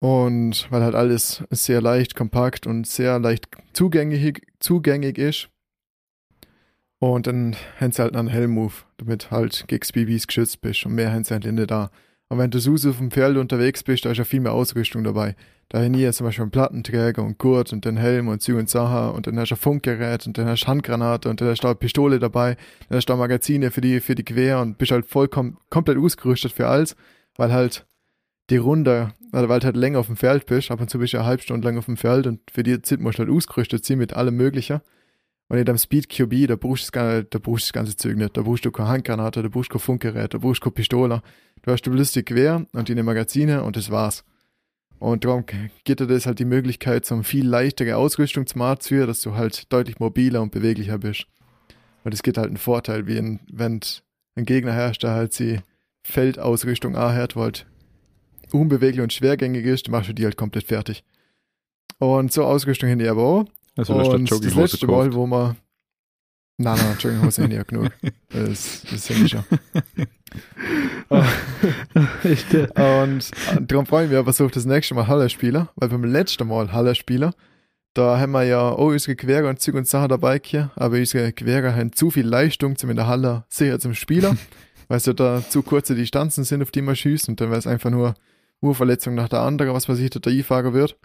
[0.00, 5.48] Und weil halt alles sehr leicht, kompakt und sehr leicht zugängig, zugängig ist.
[6.98, 10.84] Und dann haben sie halt einen Helm-Move, damit halt gegen BBs geschützt bist.
[10.86, 11.90] Und mehr haben sie eigentlich nicht da.
[12.30, 15.02] Und wenn du so auf dem Feld unterwegs bist, da ist ja viel mehr Ausrüstung
[15.02, 15.34] dabei.
[15.68, 18.70] Da haben hier zum Beispiel einen Plattenträger und Gurt und den Helm und Züge und
[18.70, 21.64] Sachen und dann hast du ein Funkgerät und dann hast du Handgranate und dann hast
[21.64, 22.56] du eine Pistole dabei,
[22.88, 26.52] dann hast du Magazine für die, für die Gewehr und bist halt vollkommen, komplett ausgerüstet
[26.52, 26.94] für alles,
[27.36, 27.84] weil halt
[28.48, 31.18] die Runde, weil du halt länger auf dem Feld bist, ab und zu bist du
[31.18, 33.84] eine halbe Stunde lang auf dem Feld und für die Zeit musst du halt ausgerüstet
[33.84, 34.80] sein mit allem Möglichen.
[35.50, 36.92] Und in deinem Speed QB, da brauchst du das,
[37.72, 38.36] ganze- du Zeug nicht.
[38.36, 41.22] Da brauchst du keine Handgranate, da brauchst du kein Funkgerät, da brauchst du keine Pistole.
[41.62, 44.24] Du hast bloß die Gewehr und die Magazine und das war's.
[45.00, 45.44] Und darum
[45.82, 49.22] gibt dir das halt die Möglichkeit, so eine viel leichtere Ausrüstung zu machen, für, dass
[49.22, 51.26] du halt deutlich mobiler und beweglicher bist.
[52.04, 53.80] Und das gibt halt einen Vorteil, wie ein, wenn
[54.36, 55.58] ein Gegner herrscht, der halt die
[56.04, 57.66] Feldausrüstung anhört, wo halt
[58.52, 61.02] unbeweglich und schwergängig ist, machst du die halt komplett fertig.
[61.98, 63.44] Und so Ausrüstung haben die aber auch.
[63.80, 65.14] Also, da Und das letzte Mal, gekauft.
[65.14, 65.56] wo man.
[66.58, 67.90] Nein, nein, Jogginghose haben die ja genug.
[68.28, 69.44] Das, das sind ich ja.
[72.22, 73.02] Echt, ja.
[73.02, 73.30] Und
[73.62, 76.46] darum freue ich mich aber so auf das nächste Mal Halle spielen, weil beim letzten
[76.46, 77.32] Mal Halle spielen,
[77.94, 81.32] da haben wir ja auch unsere Querer und Züge und Sachen dabei hier, aber unsere
[81.32, 84.36] Querer haben zu viel Leistung zum in der Halle sicher zum Spieler,
[84.88, 87.66] weil ja da zu kurze Distanzen sind, auf die man schießt und dann wäre es
[87.66, 88.14] einfach nur
[88.60, 90.96] Urverletzung nach der anderen, was passiert, der I-Fahrer wird.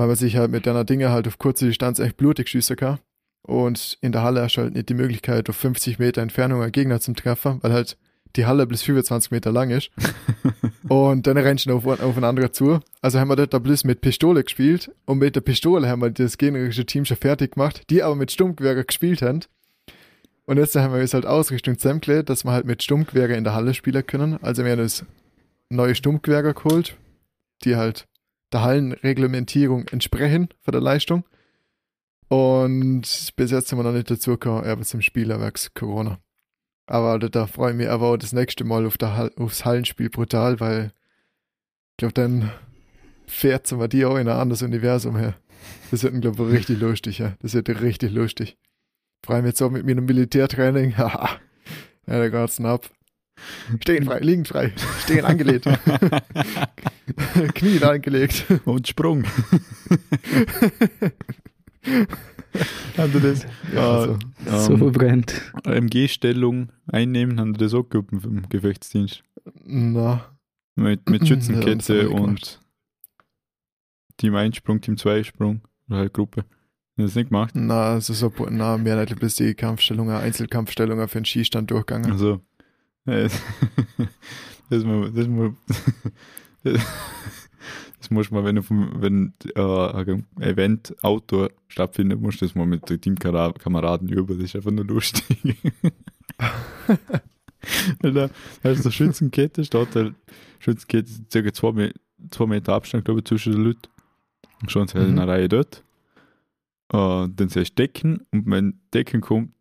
[0.00, 3.00] Weil man sich halt mit deiner Dinge halt auf kurze Distanz echt blutig schießen kann.
[3.42, 6.72] Und in der Halle hast du halt nicht die Möglichkeit, auf 50 Meter Entfernung einen
[6.72, 7.98] Gegner zum Treffen, weil halt
[8.34, 9.90] die Halle bis 25 Meter lang ist.
[10.88, 12.80] und dann rennst du auf, auf einen anderen zu.
[13.02, 14.90] Also haben wir dort da bloß mit Pistole gespielt.
[15.04, 18.32] Und mit der Pistole haben wir das gegnerische Team schon fertig gemacht, die aber mit
[18.32, 19.40] Stummgewehr gespielt haben.
[20.46, 23.54] Und jetzt haben wir es halt Ausrichtung Zemkle, dass wir halt mit Stummgewehr in der
[23.54, 24.38] Halle spielen können.
[24.40, 25.04] Also wir haben das
[25.68, 26.96] neue Stummgewehr geholt,
[27.64, 28.06] die halt
[28.52, 31.24] der Hallenreglementierung entsprechen für der Leistung.
[32.28, 36.20] Und bis jetzt sind wir noch nicht dazu gekommen, aber zum Spielerwerks Corona.
[36.86, 40.10] Aber da, da freue ich mich aber auch das nächste Mal auf der, aufs Hallenspiel
[40.10, 40.92] brutal, weil
[41.92, 42.50] ich glaube, dann
[43.26, 45.34] fährt zum die auch in ein anderes Universum her.
[45.90, 47.34] Das wird, glaube ich, richtig lustig, ja.
[47.40, 48.56] Das wird richtig lustig.
[49.24, 50.96] Freue mich jetzt auch mit mir im Militärtraining.
[50.96, 51.38] Haha.
[52.06, 52.88] ja, da geht's ab.
[53.80, 54.72] Stehen frei, liegen frei,
[55.02, 55.66] stehen angelegt.
[57.54, 58.46] Knie angelegt.
[58.64, 59.24] Und Sprung.
[62.96, 63.46] haben du das?
[63.74, 65.52] Ja, also, so ähm, verbrennt.
[65.64, 69.22] MG-Stellung einnehmen, haben die das auch gehabt im Gefechtsdienst.
[69.64, 70.24] Na,
[70.74, 72.60] Mit, mit Ja, Schützenkette ich und
[74.16, 76.42] Team Einsprung, Team Zweisprung oder halt Gruppe.
[76.42, 77.52] Haben das nicht gemacht?
[77.54, 82.12] na, also so, na, mehr nicht bis die Kampfstellungen, Einzelkampfstellungen für den Skistand durchgegangen.
[82.12, 82.40] Also,
[83.06, 83.28] äh,
[84.70, 85.52] das muss das muss
[86.62, 92.54] das muss man, wenn, du vom, wenn äh, ein Event Outdoor stattfindet, musst du das
[92.54, 94.38] mal mit den Teamkameraden üben.
[94.38, 95.38] Das ist einfach nur lustig.
[98.00, 98.30] Weil da
[98.64, 100.10] hast du eine Schützenkette, steht da
[100.60, 101.92] Schützenkette circa zwei,
[102.30, 103.88] zwei Meter Abstand, glaube ich, zwischen den Leuten.
[104.62, 105.18] Und schon halt in Mhm.
[105.18, 105.84] einer Reihe dort.
[106.92, 109.52] Äh, dann siehst du Decken und wenn Decken kommt,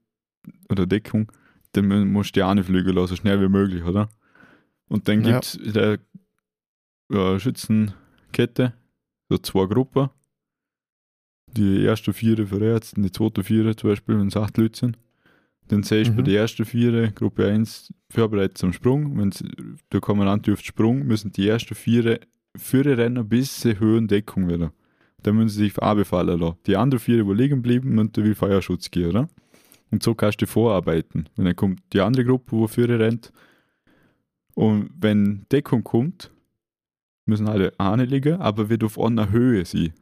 [0.69, 1.31] oder Deckung,
[1.73, 4.09] dann mu- musst du die eine fliegen lassen, so schnell wie möglich, oder?
[4.87, 5.33] Und dann Ja.
[5.33, 5.99] gibt es in der
[7.11, 8.73] äh, Schützenkette
[9.29, 10.09] so zwei Gruppen.
[11.51, 14.97] Die erste Viere für jetzt, die zweite Viere zum Beispiel, wenn es acht Leute sind.
[15.67, 16.25] Dann siehst du bei Mhm.
[16.25, 19.17] der ersten Viere, Gruppe 1, vorbereitet zum Sprung.
[19.19, 19.31] Wenn
[19.91, 22.19] der Kommandant den Sprung, müssen die ersten Viere
[22.57, 24.73] Führer rennen bis sie Höhe und Deckung wieder.
[25.21, 26.57] Dann müssen sie sich anbefallen lassen.
[26.65, 29.29] Die anderen Viere, die liegen bleiben, müssen wie Feuerschutz gehen, oder?
[29.91, 31.29] Und so kannst du vorarbeiten.
[31.35, 33.31] Und dann kommt die andere Gruppe, wo Führer rennt.
[34.53, 36.31] Und wenn Deckung kommt,
[37.25, 39.93] müssen alle liegen, aber wird auf einer Höhe sein.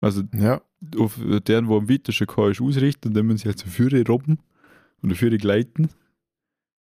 [0.00, 0.62] Also Ja,
[0.96, 4.38] auf deren, wo am weitesten kann, ist ausrichten, dann müssen sie halt zur Führer robben
[5.02, 5.90] und der Führer gleiten.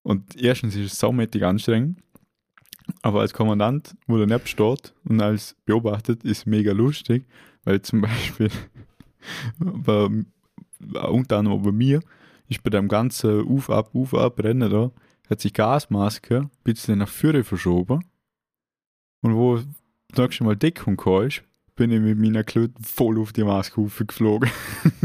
[0.03, 2.03] Und erstens ist es saumäßig anstrengend,
[3.03, 7.25] aber als Kommandant, wo daneben steht und als beobachtet, ist mega lustig,
[7.65, 8.51] weil zum Beispiel
[9.59, 10.09] bei,
[11.09, 12.01] unter anderem bei mir
[12.49, 14.91] ist bei dem ganzen Auf, Ab, Auf, Ab Rennen da,
[15.29, 18.05] hat sich Gasmaske ein bisschen nach vorne verschoben
[19.21, 21.43] und wo das nächste Mal Deckung kam, ist,
[21.77, 24.51] bin ich mit meiner Klöte voll auf die Maske geflogen.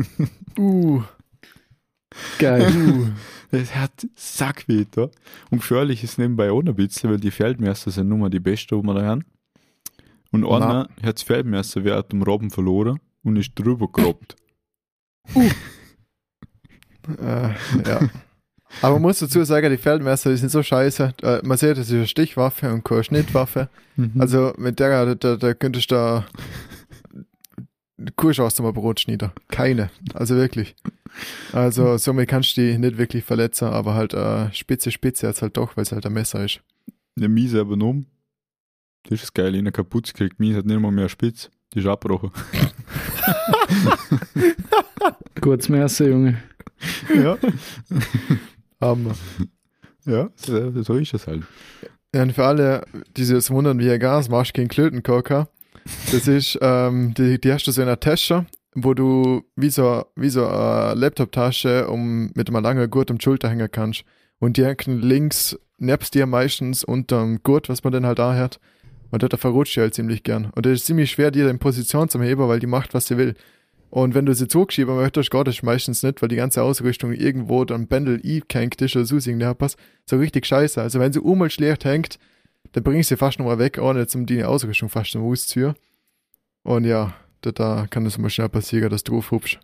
[0.57, 1.03] uh,
[2.39, 2.71] Geil.
[2.89, 3.07] uh.
[3.51, 5.09] Es hat Sackweh da.
[5.51, 8.39] Und gefährlich ist nebenbei auch noch ein bisschen, weil die Feldmesser sind nun mal die
[8.39, 9.25] besten, die wir da haben.
[10.31, 14.35] Und einer hat das Feldmesser während dem Robben verloren und ist drüber gerobbt.
[17.19, 17.49] Äh,
[17.85, 18.09] ja.
[18.81, 21.13] Aber man muss dazu sagen, die Feldmesser, die sind so scheiße.
[21.21, 23.69] Äh, man sieht, das ist eine Stichwaffe und keine Schnittwaffe.
[23.95, 24.13] Mhm.
[24.19, 26.25] Also mit der, da, da, da könntest du da
[28.17, 29.31] keine Chance zum Brot schneiden.
[29.49, 29.89] Keine.
[30.13, 30.75] Also wirklich.
[31.51, 35.55] Also somit kannst du die nicht wirklich verletzen, aber halt äh, spitze Spitze jetzt halt
[35.57, 36.61] doch, weil es halt ein Messer ist.
[37.15, 38.07] Der Mies aber um.
[39.09, 40.39] Das ist geil, in der kaputt gekriegt.
[40.39, 41.51] Mies hat nicht mal mehr Spitz.
[41.73, 42.31] Die ist abgebrochen.
[45.41, 46.37] Kurz Messer, Junge.
[47.15, 47.37] Ja.
[48.81, 49.15] Hammer.
[50.05, 51.43] Ja, so, ist es halt.
[52.13, 52.85] Ja, und für alle,
[53.15, 55.47] die sich jetzt wundern, wie er Gas machst gegen Klötenkoker,
[56.11, 60.05] das ist, ähm, die, die hast du so in einer Tasche, wo du wie so,
[60.15, 64.03] wie so eine Laptop-Tasche um, mit einem langen Gurt um die Schulter hängen kannst.
[64.39, 68.59] Und die hängen links nebst dir meistens unterm Gurt, was man dann halt da hat.
[69.11, 70.51] Und da verrutscht die halt ziemlich gern.
[70.55, 73.17] Und das ist ziemlich schwer, die in Position zu heben, weil die macht, was sie
[73.17, 73.35] will.
[73.93, 77.63] Und wenn du sie zugeschieben möchtest, geht das meistens nicht, weil die ganze Ausrüstung irgendwo
[77.63, 79.77] dann Bändel eingehängt ist oder so irgendwas.
[80.07, 80.81] So richtig scheiße.
[80.81, 82.17] Also wenn sie einmal schlecht hängt,
[82.71, 85.75] dann bringst du sie fast nochmal weg, ohne jetzt um die Ausrüstung fast zum auszuführen.
[86.63, 89.59] Und ja, da, da kann es mal schnell passieren, dass du draufhupst.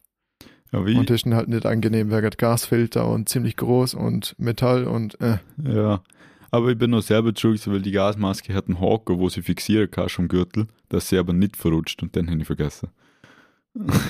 [0.71, 0.95] Ja, wie?
[0.95, 5.39] Und das ist halt nicht angenehm, wegen Gasfilter und ziemlich groß und Metall und äh.
[5.63, 6.03] Ja.
[6.51, 9.89] Aber ich bin noch selber schuld, weil die Gasmaske hat einen Haken, wo sie fixieren
[9.89, 12.89] kannst am Gürtel, dass sie aber nicht verrutscht und dann habe ich vergessen.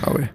[0.02, 0.30] Aber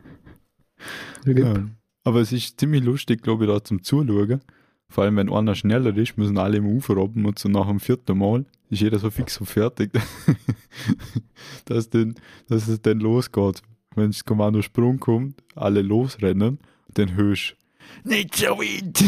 [1.26, 1.68] Ja.
[2.04, 4.40] Aber es ist ziemlich lustig, glaube ich, da zum Zuschauen.
[4.88, 7.80] Vor allem, wenn einer schneller ist, müssen alle im Ufer robben und so nach dem
[7.80, 9.92] vierten Mal ist jeder so fix und fertig,
[11.64, 12.14] dass, den,
[12.48, 13.62] dass es dann losgeht.
[13.94, 16.58] Wenn das Kommando Sprung kommt, alle losrennen
[16.88, 17.56] und dann hörst
[18.04, 19.04] du, nicht so weit!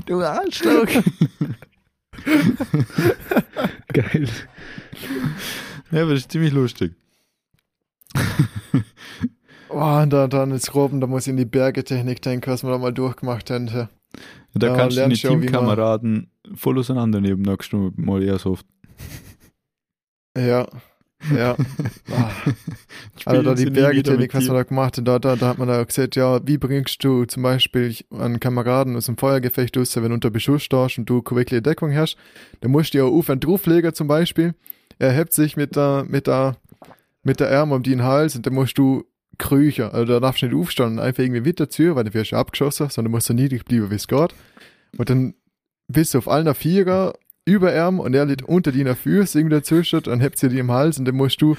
[0.06, 0.86] du Arschloch!
[3.92, 4.28] Geil.
[5.90, 6.94] Ja, aber das ist ziemlich lustig.
[9.68, 12.70] oh, und da, dann jetzt Robben, da muss ich in die Bergetechnik denken, was wir
[12.70, 13.66] da mal durchgemacht haben.
[13.66, 13.88] Da
[14.66, 18.66] Ja, kannst du man- Teamkameraden voll auseinandernehmen, nächstes Mal Airsoft.
[20.38, 20.68] Ja.
[21.34, 21.56] ja.
[22.12, 22.30] Ah.
[23.26, 25.82] Also da die Bergetechnik, was man da gemacht hat, da, da, da hat man da
[25.84, 30.14] gesagt, ja, wie bringst du zum Beispiel einen Kameraden aus dem Feuergefecht raus, wenn du
[30.14, 32.16] unter Beschuss stehst und du keine wirkliche Deckung hast,
[32.60, 34.54] dann musst du ja auf einen drauflegen zum Beispiel,
[35.00, 36.56] er hebt sich mit der, mit der,
[37.22, 39.04] mit der Arm um den Hals und dann musst du
[39.38, 42.90] kriechen, also da darfst du nicht aufstehen und einfach irgendwie weiterziehen, weil du wirst abgeschossen,
[42.90, 44.34] sondern du musst so niedrig bleiben, wie es geht.
[44.98, 45.34] Und dann
[45.88, 47.14] bist du auf allen Vierer
[47.46, 50.70] über Arm und er liegt unter deiner Füße irgendwie dazwischen und hebt sie dir im
[50.70, 51.56] Hals und dann musst du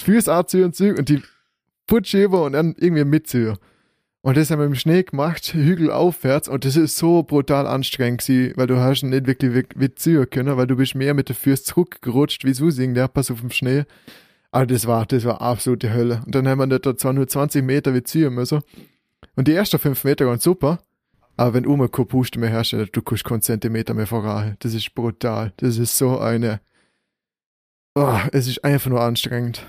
[0.00, 1.22] die Füße anziehen und die
[1.86, 3.58] Putschheber und dann irgendwie mitziehen.
[4.24, 8.24] Und das haben wir im Schnee gemacht, Hügel aufwärts und das ist so brutal anstrengend
[8.24, 11.36] gewesen, weil du hast nicht wirklich wi- mitziehen können, weil du bist mehr mit der
[11.36, 13.84] Füße zurückgerutscht, wie so der Pass auf dem Schnee.
[14.52, 16.22] Aber das war, das war absolute Hölle.
[16.24, 18.60] Und dann haben wir da zwar nur 20 Meter wie ziehen müssen.
[19.34, 20.78] Und die ersten 5 Meter waren super,
[21.36, 24.56] aber wenn du mal kein Puste mehr hast, du kannst keinen Zentimeter mehr voran.
[24.60, 25.52] Das ist brutal.
[25.56, 26.60] Das ist so eine.
[27.94, 29.66] Oh, es ist einfach nur anstrengend.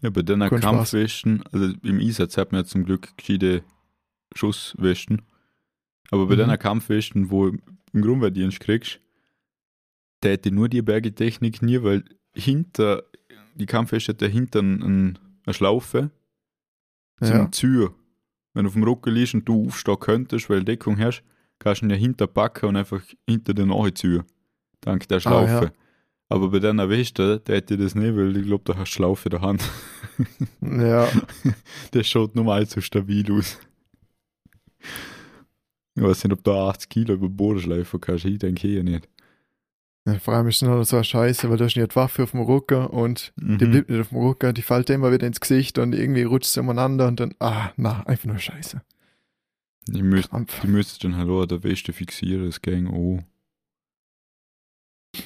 [0.00, 0.40] Ja, bei den.
[0.40, 3.62] Kampfwesten, also im Einsatz hat man ja zum Glück gescheite
[4.34, 5.22] Schusswesten.
[6.10, 6.48] Aber bei Mhm.
[6.50, 7.58] den Kampfwesten, wo du
[7.92, 9.00] im Grundwehrdienst kriegst,
[10.20, 13.02] da hätte nur die Bergetechnik nie, weil hinter,
[13.54, 16.10] die Kampfweste hat dahinter ein, eine Schlaufe
[17.20, 17.50] zum Ja.
[17.52, 17.90] Ziehen.
[18.54, 21.22] Wenn du auf dem Rücken liegst und du aufstehen könntest, weil Deckung hast,
[21.58, 24.24] kannst du ihn ja hinter packen und einfach hinter den ziehen.
[24.80, 25.58] Dank der Schlaufe.
[25.58, 25.72] Ah, ja.
[26.30, 29.28] Aber bei deiner Weste, der hätte das nicht, weil ich glaube, da hast du Schlaufe
[29.28, 29.62] in der Hand.
[30.60, 31.08] Ja,
[31.94, 33.56] Der schaut nur mal so stabil aus.
[35.94, 38.24] Ich weiß nicht, ob du 80 Kilo über den Boden schleifen kannst.
[38.24, 39.08] Ich denke eher nicht.
[40.06, 42.22] Ja, vor allem ist es noch so eine Scheiße, weil du hast nicht die Waffe
[42.24, 43.70] auf dem Rücken und die Mhm.
[43.70, 46.60] bleibt nicht auf dem Rücken, die fällt immer wieder ins Gesicht und irgendwie rutscht sie
[46.60, 48.80] umeinander und dann, ah, na, einfach nur Scheiße.
[49.88, 50.30] Die, müsst,
[50.62, 53.22] die müsstest dann halt auch der Weste fixieren, das ging auch.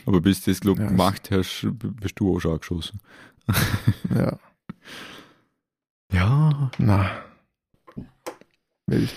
[0.07, 1.67] Aber bis du das glaub, Ja, gemacht hast,
[2.01, 3.01] bist du auch schon angeschossen.
[4.15, 4.39] Ja,
[6.13, 6.71] Ja.
[6.79, 7.11] na.
[8.87, 9.13] Wild.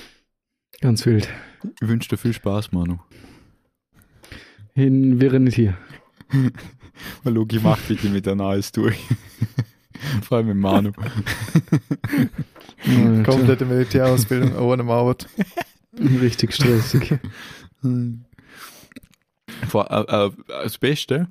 [0.82, 1.30] Ganz wild.
[1.82, 2.98] Ich wünsche dir viel Spaß, Manu.
[4.74, 5.78] In wäre nicht hier.
[7.24, 8.98] Weil Logi macht bitte mit der Nase durch.
[10.24, 10.92] Vor allem mit Manu.
[13.24, 15.28] Komplette Militärausbildung ohne Maut.
[15.98, 17.18] Richtig stressig.
[19.76, 21.28] Vor, äh, äh, das Beste,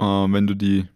[0.00, 0.88] äh, wenn du die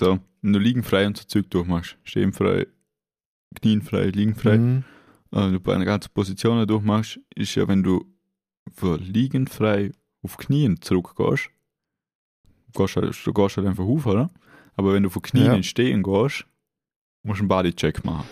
[0.00, 2.66] so, wenn du liegen frei und so Zug durchmachst, stehen frei,
[3.56, 4.84] knien frei, liegen frei, Mhm.
[5.32, 8.06] äh, du bei einer ganzen Position durchmachst, ist ja, wenn du
[8.74, 9.92] für liegen frei
[10.22, 11.50] auf Knien zurückgehst,
[12.72, 14.30] gehst halt, du gehst halt einfach auf, oder?
[14.76, 15.52] Aber wenn du von Knien Ja.
[15.54, 16.46] in Stehen gehst,
[17.22, 18.26] musst du einen Bodycheck machen.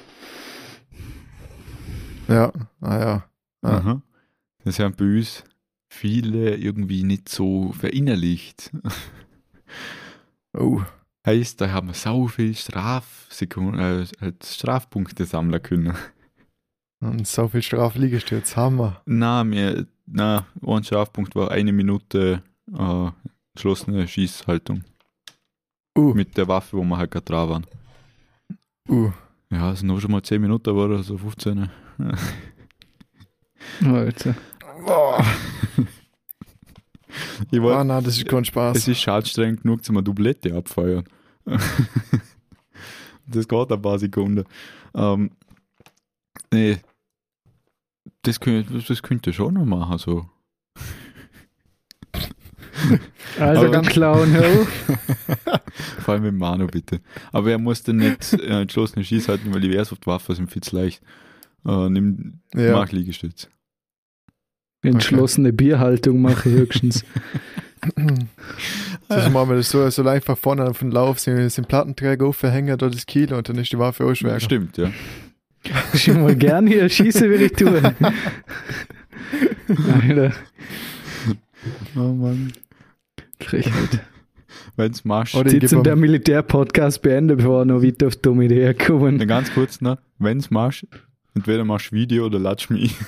[2.27, 3.25] Ja, ah ja.
[3.61, 3.77] Ah.
[3.77, 4.03] Aha.
[4.65, 5.45] Das haben bei uns
[5.91, 8.71] viele irgendwie nicht so verinnerlicht.
[10.53, 10.83] Oh,
[11.27, 14.07] Heißt, da haben wir so viel Straf äh,
[14.43, 15.95] Strafpunkte sammeln können.
[17.01, 19.03] und so viel Strafliegestütz, Hammer.
[19.05, 23.11] Na, mir, na, ein Strafpunkt war eine Minute äh,
[23.55, 24.85] geschlossene Schießhaltung.
[25.99, 27.67] Uh, Mit der Waffe, wo wir halt gerade dran waren.
[28.89, 29.13] uh.
[29.51, 31.69] Ja, es sind noch schon mal 10 Minuten, aber so 15.
[33.85, 34.35] Alter.
[34.85, 35.25] Boah.
[37.51, 38.77] Ich Ah, wollte, nein, das ist kein Spaß.
[38.77, 41.05] es ist schadstrengend genug, zum eine Doublette abfeuern.
[43.27, 44.45] das geht ein paar Sekunden.
[44.95, 45.33] Ähm,
[46.53, 46.79] nee,
[48.23, 50.29] das könnte, das könnte schon noch machen, so.
[53.39, 54.69] Also Aber- ganz hör auf.
[56.01, 57.01] Vor allem mit Manu, bitte.
[57.33, 61.03] Aber er musste nicht äh, entschlossene Schießhalten, weil die Airsoft-Waffen sind viel zu leicht.
[61.67, 62.73] Äh, nimm ja.
[62.73, 63.49] Mach Liegestütz.
[64.83, 67.05] Entschlossene Bierhaltung mache ich höchstens.
[69.09, 72.77] Das machen wir das so, so einfach vorne auf den Lauf, sind, sind Plattenträger aufhängen,
[72.79, 74.39] da das Kilo und dann ist die Waffe auch schwer.
[74.39, 74.91] Stimmt, ja.
[75.95, 77.75] Schon mal gern hier schieße, will ich tun.
[79.93, 80.33] Alter,
[81.97, 82.53] Oh Mann.
[83.41, 84.01] Frechheit.
[84.77, 85.35] wenn's machst.
[85.35, 89.27] Oder ich Jetzt sind der Militärpodcast beenden, bevor wir noch weiter auf dumme Ideen kommen.
[89.27, 90.87] Ganz kurz noch, wenn's machst,
[91.35, 92.95] entweder machst du Video oder latsch mich.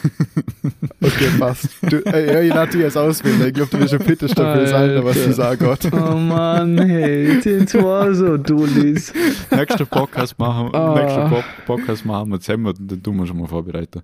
[1.05, 1.69] Okay, passt.
[1.83, 3.45] Du, ey, ja, ich lade dich jetzt auswählen.
[3.49, 5.89] Ich glaube, du bist ein fittest dafür das Alter, was du sagen Gott.
[5.93, 9.13] Oh Mann, hey, das war so dullis.
[9.51, 10.95] nächster Podcast machen, Ah.
[10.95, 14.03] nächster Po- Podcast machen wir zusammen und dann tun wir schon mal vorbereiten.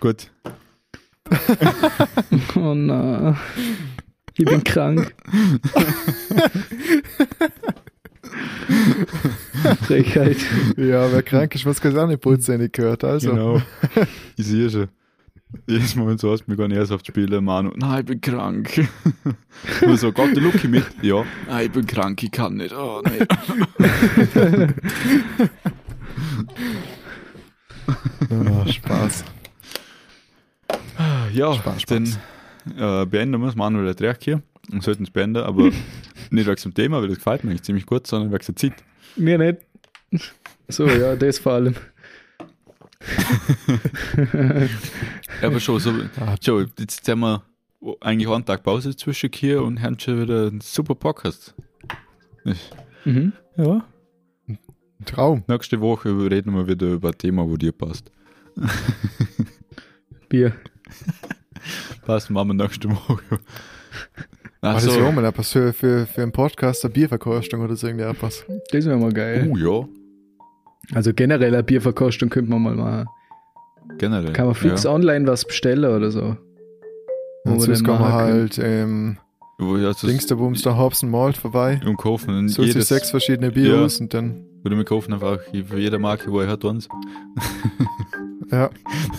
[0.00, 0.30] Gut.
[2.56, 3.38] Oh nein.
[4.36, 5.14] Ich bin krank.
[9.86, 10.36] Frechheit.
[10.76, 13.04] Ja, wer krank ist, was kann auch nicht putzen, ich gehört.
[13.04, 13.62] Also, Genau.
[14.36, 14.88] Ich sehe schon.
[15.68, 17.70] Jedes Mal, wenn du hast, nicht erst aufs Spielen, Manu.
[17.76, 18.88] Nein, ich bin krank.
[19.82, 20.84] Und so, Gott, der Lucky mit.
[21.00, 21.24] Ja.
[21.48, 22.74] Nein, ich bin krank, ich kann nicht.
[22.74, 24.74] Oh, nein.
[28.30, 29.24] oh, Spaß.
[31.32, 32.04] Ja, Spaß, dann
[32.76, 33.54] äh, beenden wir es.
[33.54, 34.42] Manuel hat recht hier.
[34.68, 35.64] Wir sollten es beenden, aber
[36.30, 38.74] nicht wegen dem Thema, weil das gefällt mir eigentlich ziemlich gut, sondern wegen der Zeit.
[39.16, 39.58] Mir nicht.
[40.68, 41.74] So, ja, das vor allem.
[45.42, 47.42] Aber schon, so, Ah, schon jetzt haben wir
[48.00, 51.54] eigentlich einen Tag Pause zwischen hier und haben schon wieder einen super Podcast.
[53.04, 53.32] Mhm.
[53.56, 53.84] Ja.
[55.04, 55.44] Traum.
[55.48, 58.10] Nächste Woche reden wir wieder über ein Thema, wo dir passt.
[60.28, 60.54] Bier.
[62.06, 63.22] Passt, machen wir nächste Woche.
[64.60, 65.08] Ach, das wäre Achso.
[65.08, 68.44] auch mal etwas für, für, für einen Podcast, eine Bierverkostung oder so irgendetwas.
[68.70, 69.50] Das wäre mal geil.
[69.50, 69.88] Oh ja,
[70.92, 73.06] Also generell eine Bierverkostung könnte man mal machen.
[73.98, 74.32] generell.
[74.32, 74.90] Kann man fix ja.
[74.90, 76.36] online was bestellen oder so.
[77.44, 79.18] Wo Und dann kann man halt ähm,
[79.58, 81.80] ich also Dings der Bums da Hobson Malt vorbei.
[81.84, 83.84] im Kaufen und Sucht sich jedes, sechs verschiedene Bier Ja.
[83.84, 86.88] aus und dann, oder wir kaufen einfach für jede Marke, wo er hat uns.
[88.50, 88.68] ja.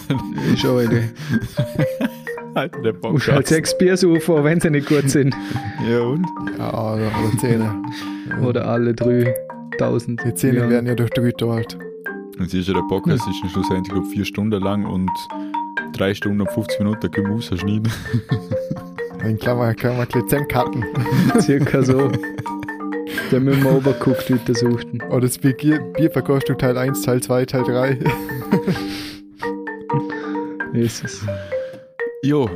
[0.54, 1.04] Ist auch eine Idee.
[2.54, 5.36] Alter, der Du musst halt sechs Bier suchen, wenn sie nicht gut sind.
[5.90, 6.26] Ja und?
[6.58, 7.82] Ja, oder, oder Zähne.
[8.44, 8.96] Oder alle
[9.78, 10.22] 3000.
[10.26, 10.70] Die Zähne Ja.
[10.70, 11.78] werden ja durch drei geteilt.
[12.38, 15.10] Und siehst du, der Podcast ist schlussendlich glaub, vier Stunden lang und
[15.94, 17.92] drei Stunden und 50 Minuten Gemüse schneiden.
[19.24, 20.86] In Klammer kann man ein bisschen cutten.
[21.40, 22.12] Circa so.
[23.32, 25.02] Der mit dem Overcooked wieder suchten.
[25.10, 28.00] Oder das Bier, Bierverkostung Teil 1, Teil 2, Teil 3.
[30.74, 31.26] Jesus.
[32.24, 32.50] Jo,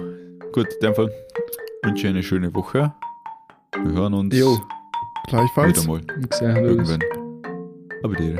[0.51, 1.11] gut, in dem Fall
[1.83, 2.91] wünsche ich eine schöne Woche.
[3.83, 4.57] Wir hören uns Jo.
[5.29, 5.87] Gleichfalls.
[5.87, 6.99] wieder mal irgendwann.
[8.03, 8.39] Aber dir.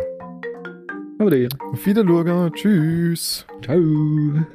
[1.20, 1.50] Aber dir.
[1.72, 2.52] Auf Wiedersehen.
[2.54, 3.46] Tschüss.
[3.62, 4.46] Ciao.